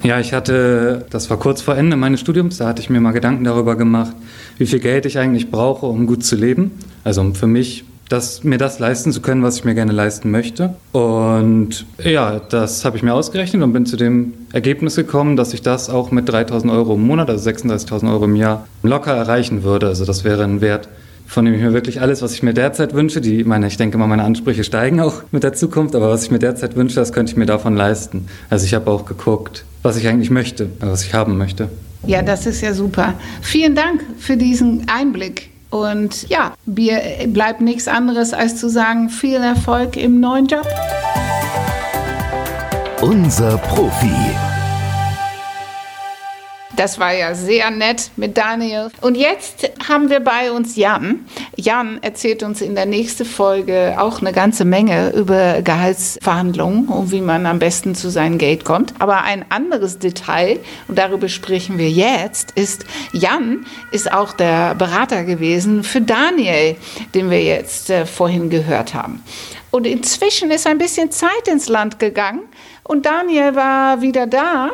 Ja, 0.03 0.19
ich 0.19 0.33
hatte, 0.33 1.05
das 1.09 1.29
war 1.29 1.37
kurz 1.37 1.61
vor 1.61 1.77
Ende 1.77 1.95
meines 1.95 2.19
Studiums, 2.19 2.57
da 2.57 2.67
hatte 2.67 2.81
ich 2.81 2.89
mir 2.89 2.99
mal 2.99 3.13
Gedanken 3.13 3.45
darüber 3.45 3.77
gemacht, 3.77 4.13
wie 4.57 4.65
viel 4.65 4.79
Geld 4.79 5.05
ich 5.05 5.17
eigentlich 5.17 5.49
brauche, 5.49 5.85
um 5.85 6.07
gut 6.07 6.25
zu 6.25 6.35
leben. 6.35 6.71
Also 7.05 7.21
um 7.21 7.35
für 7.35 7.47
mich 7.47 7.85
das, 8.09 8.43
mir 8.43 8.57
das 8.57 8.79
leisten 8.79 9.13
zu 9.13 9.21
können, 9.21 9.43
was 9.43 9.55
ich 9.55 9.63
mir 9.63 9.75
gerne 9.75 9.93
leisten 9.93 10.29
möchte. 10.29 10.75
Und 10.91 11.85
ja, 12.03 12.39
das 12.39 12.83
habe 12.83 12.97
ich 12.97 13.03
mir 13.03 13.13
ausgerechnet 13.13 13.63
und 13.63 13.71
bin 13.71 13.85
zu 13.85 13.95
dem 13.95 14.33
Ergebnis 14.51 14.97
gekommen, 14.97 15.37
dass 15.37 15.53
ich 15.53 15.61
das 15.61 15.89
auch 15.89 16.11
mit 16.11 16.27
3000 16.27 16.71
Euro 16.73 16.95
im 16.95 17.07
Monat, 17.07 17.29
also 17.29 17.49
36.000 17.49 18.11
Euro 18.11 18.25
im 18.25 18.35
Jahr, 18.35 18.67
locker 18.83 19.13
erreichen 19.13 19.63
würde. 19.63 19.87
Also 19.87 20.03
das 20.03 20.25
wäre 20.25 20.43
ein 20.43 20.59
Wert, 20.59 20.89
von 21.25 21.45
dem 21.45 21.53
ich 21.53 21.61
mir 21.61 21.73
wirklich 21.73 22.01
alles, 22.01 22.21
was 22.21 22.33
ich 22.33 22.43
mir 22.43 22.53
derzeit 22.53 22.93
wünsche, 22.93 23.21
die, 23.21 23.43
meine, 23.43 23.67
ich 23.67 23.77
denke 23.77 23.97
mal, 23.97 24.07
meine 24.07 24.23
Ansprüche 24.23 24.63
steigen 24.63 24.99
auch 24.99 25.23
mit 25.31 25.43
der 25.43 25.53
Zukunft, 25.53 25.95
aber 25.95 26.09
was 26.09 26.23
ich 26.23 26.31
mir 26.31 26.39
derzeit 26.39 26.75
wünsche, 26.75 26.95
das 26.95 27.13
könnte 27.13 27.31
ich 27.31 27.37
mir 27.37 27.45
davon 27.45 27.75
leisten. 27.75 28.27
Also 28.49 28.65
ich 28.65 28.73
habe 28.73 28.89
auch 28.91 29.05
geguckt, 29.05 29.65
was 29.81 29.97
ich 29.97 30.07
eigentlich 30.07 30.29
möchte, 30.29 30.69
was 30.79 31.03
ich 31.03 31.13
haben 31.13 31.37
möchte. 31.37 31.69
Ja, 32.05 32.21
das 32.21 32.45
ist 32.45 32.61
ja 32.61 32.73
super. 32.73 33.13
Vielen 33.41 33.75
Dank 33.75 34.03
für 34.19 34.37
diesen 34.37 34.87
Einblick. 34.89 35.49
Und 35.69 36.29
ja, 36.29 36.53
mir 36.65 37.01
bleibt 37.27 37.61
nichts 37.61 37.87
anderes 37.87 38.33
als 38.33 38.57
zu 38.57 38.69
sagen, 38.69 39.09
viel 39.09 39.37
Erfolg 39.37 39.97
im 39.97 40.19
neuen 40.19 40.45
Job. 40.45 40.67
Unser 43.01 43.57
Profi. 43.57 44.52
Das 46.75 46.97
war 46.99 47.13
ja 47.13 47.35
sehr 47.35 47.69
nett 47.69 48.09
mit 48.15 48.35
Daniel. 48.35 48.89
Und 49.01 49.15
jetzt 49.15 49.69
haben 49.87 50.09
wir 50.09 50.19
bei 50.19 50.51
uns 50.51 50.75
Jan. 50.75 51.25
Jan 51.55 52.01
erzählt 52.01 52.41
uns 52.41 52.61
in 52.61 52.73
der 52.73 52.87
nächsten 52.87 53.25
Folge 53.25 53.95
auch 53.99 54.21
eine 54.21 54.33
ganze 54.33 54.65
Menge 54.65 55.11
über 55.11 55.61
Gehaltsverhandlungen 55.61 56.87
und 56.87 57.11
wie 57.11 57.21
man 57.21 57.45
am 57.45 57.59
besten 57.59 57.93
zu 57.93 58.09
seinem 58.09 58.39
Geld 58.39 58.65
kommt. 58.65 58.95
Aber 58.97 59.21
ein 59.23 59.45
anderes 59.49 59.99
Detail, 59.99 60.59
und 60.87 60.97
darüber 60.97 61.29
sprechen 61.29 61.77
wir 61.77 61.91
jetzt, 61.91 62.51
ist, 62.51 62.85
Jan 63.11 63.67
ist 63.91 64.11
auch 64.11 64.33
der 64.33 64.73
Berater 64.73 65.25
gewesen 65.25 65.83
für 65.83 66.01
Daniel, 66.01 66.75
den 67.13 67.29
wir 67.29 67.43
jetzt 67.43 67.91
äh, 67.91 68.07
vorhin 68.07 68.49
gehört 68.49 68.95
haben. 68.95 69.23
Und 69.69 69.87
inzwischen 69.87 70.51
ist 70.51 70.67
ein 70.67 70.77
bisschen 70.77 71.11
Zeit 71.11 71.47
ins 71.47 71.67
Land 71.67 71.99
gegangen 71.99 72.41
und 72.83 73.05
Daniel 73.05 73.55
war 73.55 74.01
wieder 74.01 74.27
da. 74.27 74.69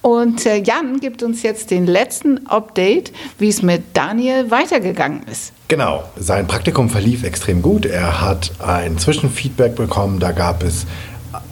Und 0.00 0.46
äh, 0.46 0.56
Jan 0.56 1.00
gibt 1.00 1.22
uns 1.22 1.42
jetzt 1.42 1.70
den 1.70 1.86
letzten 1.86 2.46
Update, 2.46 3.12
wie 3.38 3.48
es 3.48 3.62
mit 3.62 3.96
Daniel 3.96 4.50
weitergegangen 4.50 5.22
ist. 5.30 5.52
Genau, 5.66 6.04
sein 6.16 6.46
Praktikum 6.46 6.88
verlief 6.88 7.24
extrem 7.24 7.60
gut. 7.60 7.84
Er 7.84 8.20
hat 8.20 8.52
ein 8.58 8.96
Zwischenfeedback 8.98 9.74
bekommen. 9.74 10.20
Da 10.20 10.32
gab 10.32 10.62
es 10.62 10.86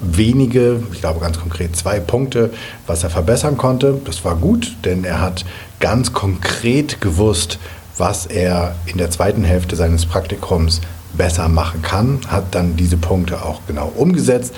wenige, 0.00 0.82
ich 0.92 1.00
glaube 1.00 1.20
ganz 1.20 1.38
konkret 1.38 1.76
zwei 1.76 2.00
Punkte, 2.00 2.52
was 2.86 3.02
er 3.02 3.10
verbessern 3.10 3.56
konnte. 3.56 4.00
Das 4.04 4.25
war 4.25 4.36
gut, 4.36 4.75
denn 4.84 5.04
er 5.04 5.20
hat 5.20 5.44
ganz 5.80 6.12
konkret 6.12 7.00
gewusst, 7.00 7.58
was 7.98 8.26
er 8.26 8.75
in 8.86 8.98
der 8.98 9.10
zweiten 9.10 9.44
Hälfte 9.44 9.76
seines 9.76 10.06
Praktikums 10.06 10.80
besser 11.16 11.49
machen 11.49 11.82
kann, 11.82 12.20
hat 12.28 12.54
dann 12.54 12.76
diese 12.76 12.96
Punkte 12.96 13.44
auch 13.44 13.61
genau 13.66 13.92
umgesetzt 13.94 14.54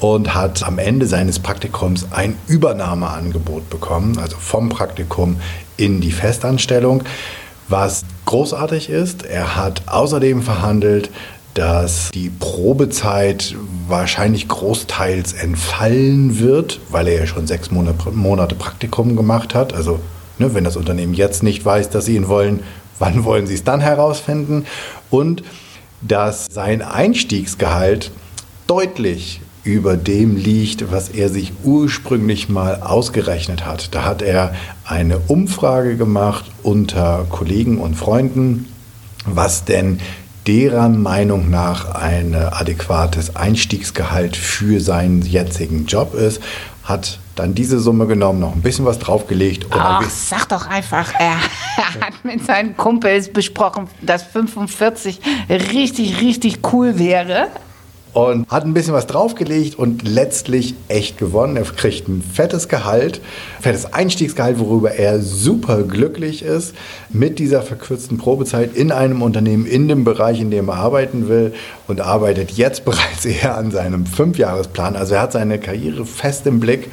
und 0.00 0.34
hat 0.34 0.62
am 0.62 0.78
Ende 0.78 1.06
seines 1.06 1.38
Praktikums 1.38 2.06
ein 2.10 2.36
Übernahmeangebot 2.46 3.70
bekommen, 3.70 4.18
also 4.18 4.36
vom 4.38 4.68
Praktikum 4.68 5.40
in 5.76 6.00
die 6.00 6.12
Festanstellung, 6.12 7.02
was 7.68 8.04
großartig 8.26 8.90
ist. 8.90 9.24
Er 9.24 9.56
hat 9.56 9.82
außerdem 9.86 10.42
verhandelt, 10.42 11.10
dass 11.54 12.10
die 12.12 12.30
Probezeit 12.30 13.54
wahrscheinlich 13.88 14.48
großteils 14.48 15.34
entfallen 15.34 16.38
wird, 16.38 16.80
weil 16.90 17.08
er 17.08 17.20
ja 17.20 17.26
schon 17.26 17.46
sechs 17.46 17.70
Monate 17.70 18.54
Praktikum 18.54 19.16
gemacht 19.16 19.54
hat. 19.54 19.74
Also 19.74 20.00
ne, 20.38 20.54
wenn 20.54 20.64
das 20.64 20.76
Unternehmen 20.76 21.14
jetzt 21.14 21.42
nicht 21.42 21.64
weiß, 21.64 21.90
dass 21.90 22.06
sie 22.06 22.16
ihn 22.16 22.28
wollen, 22.28 22.60
wann 22.98 23.24
wollen 23.24 23.46
sie 23.46 23.54
es 23.54 23.64
dann 23.64 23.80
herausfinden? 23.80 24.66
Und 25.10 25.42
dass 26.06 26.46
sein 26.50 26.82
Einstiegsgehalt 26.82 28.10
deutlich 28.66 29.40
über 29.64 29.96
dem 29.96 30.36
liegt, 30.36 30.90
was 30.90 31.08
er 31.08 31.28
sich 31.28 31.52
ursprünglich 31.62 32.48
mal 32.48 32.82
ausgerechnet 32.82 33.64
hat. 33.64 33.94
Da 33.94 34.04
hat 34.04 34.22
er 34.22 34.54
eine 34.84 35.18
Umfrage 35.28 35.96
gemacht 35.96 36.46
unter 36.62 37.26
Kollegen 37.30 37.78
und 37.78 37.94
Freunden, 37.94 38.68
was 39.24 39.64
denn 39.64 40.00
deren 40.48 41.00
Meinung 41.00 41.50
nach 41.50 41.94
ein 41.94 42.34
adäquates 42.34 43.36
Einstiegsgehalt 43.36 44.36
für 44.36 44.80
seinen 44.80 45.22
jetzigen 45.22 45.86
Job 45.86 46.14
ist, 46.14 46.40
hat 46.84 47.18
dann 47.34 47.54
diese 47.54 47.78
Summe 47.78 48.06
genommen, 48.06 48.40
noch 48.40 48.54
ein 48.54 48.62
bisschen 48.62 48.84
was 48.84 48.98
draufgelegt. 48.98 49.66
Ach, 49.70 50.02
sag 50.10 50.48
doch 50.48 50.66
einfach, 50.66 51.12
er 51.18 51.36
hat 52.00 52.24
mit 52.24 52.44
seinen 52.44 52.76
Kumpels 52.76 53.32
besprochen, 53.32 53.88
dass 54.00 54.22
45 54.24 55.20
richtig, 55.48 56.20
richtig 56.20 56.58
cool 56.72 56.98
wäre 56.98 57.48
und 58.12 58.46
hat 58.50 58.64
ein 58.64 58.74
bisschen 58.74 58.92
was 58.92 59.06
draufgelegt 59.06 59.78
und 59.78 60.06
letztlich 60.06 60.74
echt 60.88 61.18
gewonnen. 61.18 61.56
Er 61.56 61.64
kriegt 61.64 62.08
ein 62.08 62.22
fettes 62.22 62.68
Gehalt, 62.68 63.20
fettes 63.60 63.92
Einstiegsgehalt, 63.92 64.58
worüber 64.58 64.92
er 64.92 65.20
super 65.20 65.82
glücklich 65.82 66.42
ist 66.42 66.74
mit 67.08 67.38
dieser 67.38 67.62
verkürzten 67.62 68.18
Probezeit 68.18 68.74
in 68.76 68.92
einem 68.92 69.22
Unternehmen, 69.22 69.64
in 69.64 69.88
dem 69.88 70.04
Bereich, 70.04 70.40
in 70.40 70.50
dem 70.50 70.68
er 70.68 70.76
arbeiten 70.76 71.28
will 71.28 71.54
und 71.88 72.00
arbeitet 72.00 72.52
jetzt 72.52 72.84
bereits 72.84 73.24
eher 73.24 73.56
an 73.56 73.70
seinem 73.70 74.04
Fünfjahresplan. 74.04 74.96
Also 74.96 75.14
er 75.14 75.22
hat 75.22 75.32
seine 75.32 75.58
Karriere 75.58 76.04
fest 76.04 76.46
im 76.46 76.60
Blick 76.60 76.90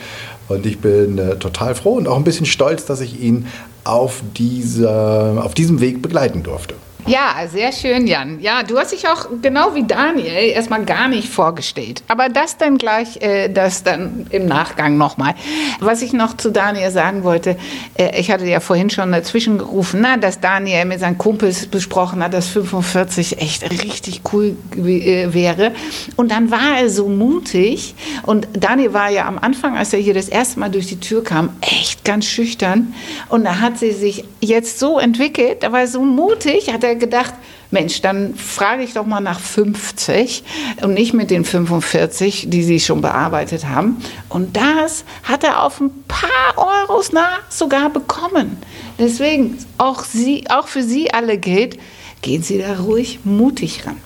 und 0.47 0.65
ich 0.65 0.79
bin 0.79 1.17
äh, 1.17 1.35
total 1.35 1.75
froh 1.75 1.95
und 1.95 2.07
auch 2.07 2.17
ein 2.17 2.23
bisschen 2.23 2.45
stolz, 2.45 2.85
dass 2.85 3.01
ich 3.01 3.21
ihn 3.21 3.47
auf, 3.83 4.21
dieser, 4.37 5.43
auf 5.43 5.53
diesem 5.53 5.81
Weg 5.81 6.01
begleiten 6.01 6.43
durfte. 6.43 6.75
Ja, 7.09 7.47
sehr 7.51 7.71
schön, 7.71 8.05
Jan. 8.05 8.39
Ja, 8.39 8.61
du 8.61 8.77
hast 8.77 8.91
dich 8.91 9.07
auch 9.07 9.29
genau 9.41 9.73
wie 9.73 9.83
Daniel 9.83 10.51
erstmal 10.51 10.85
gar 10.85 11.07
nicht 11.07 11.27
vorgestellt. 11.27 12.03
Aber 12.07 12.29
das 12.29 12.57
dann 12.57 12.77
gleich, 12.77 13.19
äh, 13.23 13.49
das 13.49 13.81
dann 13.81 14.27
im 14.29 14.45
Nachgang 14.45 14.95
nochmal. 14.95 15.33
Was 15.79 16.03
ich 16.03 16.13
noch 16.13 16.37
zu 16.37 16.51
Daniel 16.51 16.91
sagen 16.91 17.23
wollte, 17.23 17.57
äh, 17.97 18.19
ich 18.19 18.29
hatte 18.29 18.45
ja 18.45 18.59
vorhin 18.59 18.91
schon 18.91 19.11
dazwischen 19.11 19.57
gerufen, 19.57 20.01
na, 20.03 20.17
dass 20.17 20.39
Daniel 20.39 20.85
mit 20.85 20.99
seinen 20.99 21.17
Kumpels 21.17 21.65
besprochen 21.65 22.21
hat, 22.21 22.31
dass 22.35 22.49
45 22.49 23.41
echt 23.41 23.63
richtig 23.71 24.21
cool 24.31 24.55
äh, 24.77 25.33
wäre. 25.33 25.71
Und 26.15 26.29
dann 26.29 26.51
war 26.51 26.77
er 26.79 26.91
so 26.91 27.07
mutig. 27.07 27.95
Und 28.21 28.47
Daniel 28.53 28.93
war 28.93 29.09
ja 29.09 29.27
am 29.27 29.39
Anfang, 29.39 29.75
als 29.75 29.93
er 29.93 29.99
hier 29.99 30.13
das 30.13 30.29
erste 30.29 30.59
Mal 30.59 30.69
durch 30.69 30.85
die 30.85 30.99
Tür 30.99 31.23
kam, 31.23 31.49
echt 31.61 32.05
ganz 32.05 32.27
schüchtern. 32.27 32.93
Und 33.29 33.45
da 33.45 33.61
hat 33.61 33.79
sie 33.79 33.93
sich 33.93 34.25
jetzt 34.41 34.77
so 34.77 34.99
entwickelt, 34.99 35.63
da 35.63 35.71
war 35.71 35.79
er 35.79 35.87
so 35.87 36.03
mutig, 36.03 36.71
hat 36.71 36.83
er 36.83 36.98
gedacht, 36.99 37.33
Mensch, 37.71 38.01
dann 38.01 38.35
frage 38.35 38.83
ich 38.83 38.93
doch 38.93 39.05
mal 39.05 39.21
nach 39.21 39.39
50 39.39 40.43
und 40.81 40.93
nicht 40.93 41.13
mit 41.13 41.29
den 41.29 41.45
45, 41.45 42.49
die 42.49 42.63
Sie 42.63 42.79
schon 42.79 43.01
bearbeitet 43.01 43.65
haben. 43.67 43.97
Und 44.27 44.57
das 44.57 45.05
hat 45.23 45.43
er 45.43 45.63
auf 45.63 45.79
ein 45.79 45.91
paar 46.07 46.57
Euros 46.57 47.11
nach 47.11 47.49
sogar 47.49 47.89
bekommen. 47.89 48.57
Deswegen, 48.97 49.57
auch, 49.77 50.03
Sie, 50.03 50.45
auch 50.49 50.67
für 50.67 50.81
Sie 50.81 51.11
alle 51.11 51.37
gilt, 51.37 51.77
gehen 52.21 52.41
Sie 52.41 52.57
da 52.57 52.79
ruhig 52.79 53.19
mutig 53.23 53.85
ran. 53.85 53.97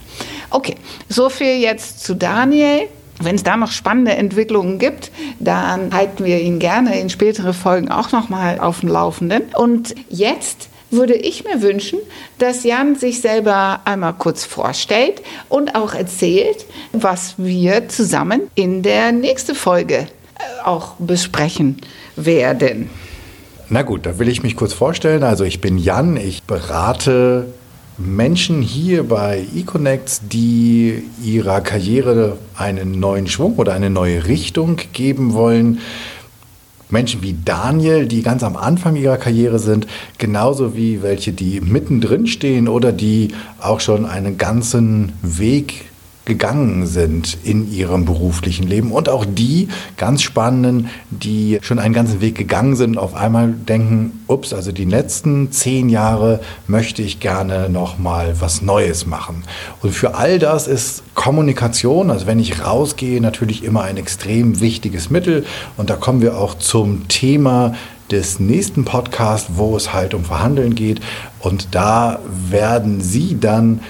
Okay, 0.49 0.75
so 1.09 1.29
viel 1.29 1.59
jetzt 1.59 2.03
zu 2.03 2.15
Daniel. 2.15 2.87
Wenn 3.21 3.35
es 3.35 3.43
da 3.43 3.55
noch 3.55 3.71
spannende 3.71 4.11
Entwicklungen 4.11 4.79
gibt, 4.79 5.11
dann 5.39 5.93
halten 5.93 6.25
wir 6.25 6.41
ihn 6.41 6.59
gerne 6.59 6.99
in 6.99 7.09
spätere 7.09 7.53
Folgen 7.53 7.89
auch 7.89 8.11
noch 8.11 8.27
mal 8.27 8.59
auf 8.59 8.81
dem 8.81 8.89
Laufenden. 8.89 9.43
Und 9.55 9.95
jetzt 10.09 10.67
würde 10.93 11.15
ich 11.15 11.43
mir 11.43 11.61
wünschen, 11.61 11.99
dass 12.37 12.63
Jan 12.63 12.95
sich 12.95 13.21
selber 13.21 13.81
einmal 13.85 14.13
kurz 14.13 14.45
vorstellt 14.45 15.21
und 15.49 15.75
auch 15.75 15.93
erzählt, 15.93 16.65
was 16.91 17.35
wir 17.37 17.89
zusammen 17.89 18.41
in 18.55 18.81
der 18.81 19.11
nächsten 19.11 19.55
Folge 19.55 19.95
äh, 19.95 20.07
auch 20.63 20.93
besprechen 20.99 21.77
werden. 22.15 22.89
Na 23.69 23.81
gut, 23.81 24.05
da 24.05 24.19
will 24.19 24.29
ich 24.29 24.43
mich 24.43 24.55
kurz 24.55 24.73
vorstellen. 24.73 25.23
Also 25.23 25.43
ich 25.43 25.59
bin 25.59 25.77
Jan, 25.77 26.15
ich 26.17 26.43
berate 26.43 27.47
Menschen 27.97 28.61
hier 28.61 29.03
bei 29.03 29.45
eConnects, 29.55 30.21
die 30.23 31.03
ihrer 31.23 31.61
Karriere 31.61 32.37
einen 32.55 32.99
neuen 32.99 33.27
Schwung 33.27 33.55
oder 33.57 33.73
eine 33.73 33.89
neue 33.89 34.27
Richtung 34.27 34.77
geben 34.93 35.33
wollen. 35.33 35.79
Menschen 36.93 37.21
wie 37.21 37.35
Daniel, 37.43 38.05
die 38.05 38.21
ganz 38.21 38.43
am 38.43 38.55
Anfang 38.55 38.95
ihrer 38.95 39.17
Karriere 39.17 39.59
sind, 39.59 39.87
genauso 40.17 40.77
wie 40.77 41.01
welche, 41.01 41.33
die 41.33 41.59
mittendrin 41.59 42.27
stehen 42.27 42.69
oder 42.69 42.93
die 42.93 43.33
auch 43.59 43.81
schon 43.81 44.05
einen 44.05 44.37
ganzen 44.37 45.11
Weg 45.21 45.85
gegangen 46.25 46.87
sind 46.87 47.37
in 47.43 47.71
ihrem 47.71 48.05
beruflichen 48.05 48.65
Leben 48.67 48.91
und 48.91 49.09
auch 49.09 49.25
die 49.25 49.67
ganz 49.97 50.21
spannenden, 50.21 50.89
die 51.09 51.59
schon 51.61 51.79
einen 51.79 51.93
ganzen 51.93 52.21
Weg 52.21 52.35
gegangen 52.35 52.75
sind, 52.75 52.97
auf 52.97 53.13
einmal 53.13 53.51
denken, 53.51 54.23
ups, 54.27 54.53
also 54.53 54.71
die 54.71 54.85
letzten 54.85 55.51
zehn 55.51 55.89
Jahre 55.89 56.39
möchte 56.67 57.01
ich 57.01 57.19
gerne 57.19 57.69
noch 57.69 57.97
mal 57.97 58.35
was 58.39 58.61
Neues 58.61 59.05
machen. 59.05 59.43
Und 59.81 59.91
für 59.91 60.15
all 60.15 60.39
das 60.39 60.67
ist 60.67 61.03
Kommunikation, 61.13 62.09
also 62.09 62.25
wenn 62.25 62.39
ich 62.39 62.63
rausgehe, 62.63 63.19
natürlich 63.19 63.63
immer 63.63 63.83
ein 63.83 63.97
extrem 63.97 64.61
wichtiges 64.61 65.09
Mittel. 65.09 65.45
Und 65.77 65.89
da 65.89 65.95
kommen 65.95 66.21
wir 66.21 66.37
auch 66.37 66.55
zum 66.55 67.07
Thema 67.09 67.75
des 68.11 68.39
nächsten 68.39 68.85
Podcasts, 68.85 69.49
wo 69.55 69.75
es 69.75 69.93
halt 69.93 70.13
um 70.13 70.23
Verhandeln 70.23 70.75
geht. 70.75 71.01
Und 71.39 71.69
da 71.71 72.19
werden 72.49 73.01
Sie 73.01 73.37
dann 73.39 73.81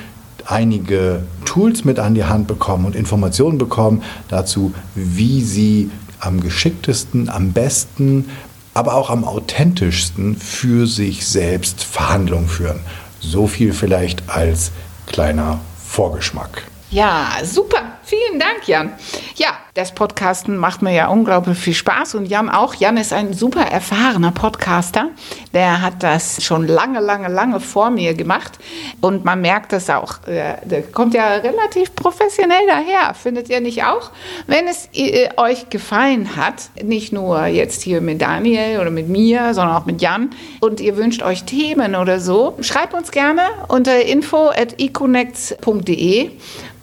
einige 0.45 1.23
Tools 1.45 1.85
mit 1.85 1.99
an 1.99 2.15
die 2.15 2.25
Hand 2.25 2.47
bekommen 2.47 2.85
und 2.85 2.95
Informationen 2.95 3.57
bekommen 3.57 4.03
dazu, 4.29 4.73
wie 4.95 5.41
sie 5.41 5.91
am 6.19 6.39
geschicktesten, 6.39 7.29
am 7.29 7.51
besten, 7.51 8.29
aber 8.73 8.95
auch 8.95 9.09
am 9.09 9.23
authentischsten 9.23 10.35
für 10.35 10.87
sich 10.87 11.27
selbst 11.27 11.83
Verhandlungen 11.83 12.47
führen. 12.47 12.79
So 13.19 13.47
viel 13.47 13.73
vielleicht 13.73 14.29
als 14.29 14.71
kleiner 15.05 15.59
Vorgeschmack. 15.85 16.63
Ja, 16.89 17.29
super. 17.43 17.97
Vielen 18.03 18.39
Dank, 18.39 18.67
Jan. 18.67 18.93
Ja, 19.35 19.57
das 19.73 19.95
Podcasten 19.95 20.55
macht 20.55 20.83
mir 20.83 20.93
ja 20.93 21.07
unglaublich 21.07 21.57
viel 21.57 21.73
Spaß 21.73 22.13
und 22.13 22.27
Jan 22.27 22.49
auch. 22.49 22.75
Jan 22.75 22.95
ist 22.95 23.11
ein 23.11 23.33
super 23.33 23.61
erfahrener 23.61 24.31
Podcaster. 24.31 25.09
Der 25.51 25.81
hat 25.81 26.03
das 26.03 26.43
schon 26.43 26.67
lange, 26.67 26.99
lange, 26.99 27.27
lange 27.27 27.59
vor 27.59 27.89
mir 27.89 28.13
gemacht 28.13 28.59
und 29.01 29.25
man 29.25 29.41
merkt 29.41 29.73
das 29.73 29.89
auch. 29.89 30.19
Der 30.27 30.83
kommt 30.91 31.15
ja 31.15 31.37
relativ 31.37 31.95
professionell 31.95 32.67
daher, 32.67 33.15
findet 33.15 33.49
ihr 33.49 33.61
nicht 33.61 33.83
auch? 33.83 34.11
Wenn 34.45 34.67
es 34.67 34.89
äh, 34.93 35.29
euch 35.37 35.71
gefallen 35.71 36.35
hat, 36.35 36.69
nicht 36.83 37.11
nur 37.11 37.47
jetzt 37.47 37.81
hier 37.81 37.99
mit 37.99 38.21
Daniel 38.21 38.79
oder 38.79 38.91
mit 38.91 39.09
mir, 39.09 39.55
sondern 39.55 39.75
auch 39.75 39.87
mit 39.87 40.03
Jan 40.03 40.29
und 40.59 40.81
ihr 40.81 40.97
wünscht 40.97 41.23
euch 41.23 41.45
Themen 41.45 41.95
oder 41.95 42.19
so, 42.19 42.57
schreibt 42.61 42.93
uns 42.93 43.09
gerne 43.09 43.41
unter 43.69 44.05
info 44.05 44.49
at 44.49 44.79
econnects.de 44.79 46.29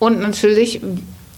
und 0.01 0.21
natürlich 0.21 0.81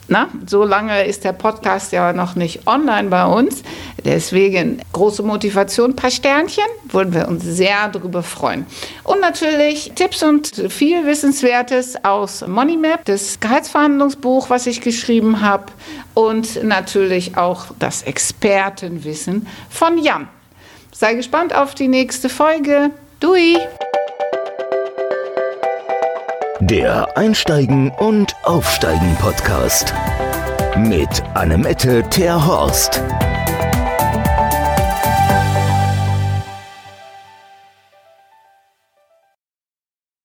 na, 0.08 0.28
so 0.46 0.64
lange 0.64 1.04
ist 1.04 1.24
der 1.24 1.32
Podcast 1.32 1.92
ja 1.92 2.12
noch 2.12 2.34
nicht 2.34 2.66
online 2.66 3.08
bei 3.08 3.24
uns. 3.24 3.62
Deswegen 4.04 4.82
große 4.92 5.22
Motivation, 5.22 5.94
paar 5.94 6.10
Sternchen, 6.10 6.64
würden 6.90 7.14
wir 7.14 7.28
uns 7.28 7.44
sehr 7.44 7.88
darüber 7.88 8.22
freuen. 8.22 8.66
Und 9.04 9.20
natürlich 9.20 9.92
Tipps 9.94 10.22
und 10.22 10.48
viel 10.68 11.06
Wissenswertes 11.06 12.04
aus 12.04 12.46
Moneymap, 12.46 13.04
das 13.04 13.40
Gehaltsverhandlungsbuch, 13.40 14.50
was 14.50 14.66
ich 14.66 14.80
geschrieben 14.80 15.40
habe. 15.40 15.66
Und 16.14 16.62
natürlich 16.62 17.36
auch 17.36 17.66
das 17.78 18.02
Expertenwissen 18.02 19.46
von 19.70 19.98
Jan. 19.98 20.28
Sei 20.92 21.14
gespannt 21.14 21.54
auf 21.54 21.74
die 21.74 21.88
nächste 21.88 22.28
Folge. 22.28 22.90
Dui! 23.20 23.56
Der 26.66 27.16
Einsteigen 27.18 27.90
und 27.90 28.36
Aufsteigen 28.44 29.16
Podcast 29.16 29.92
mit 30.78 31.08
Annemette 31.34 32.04
Terhorst. 32.08 33.02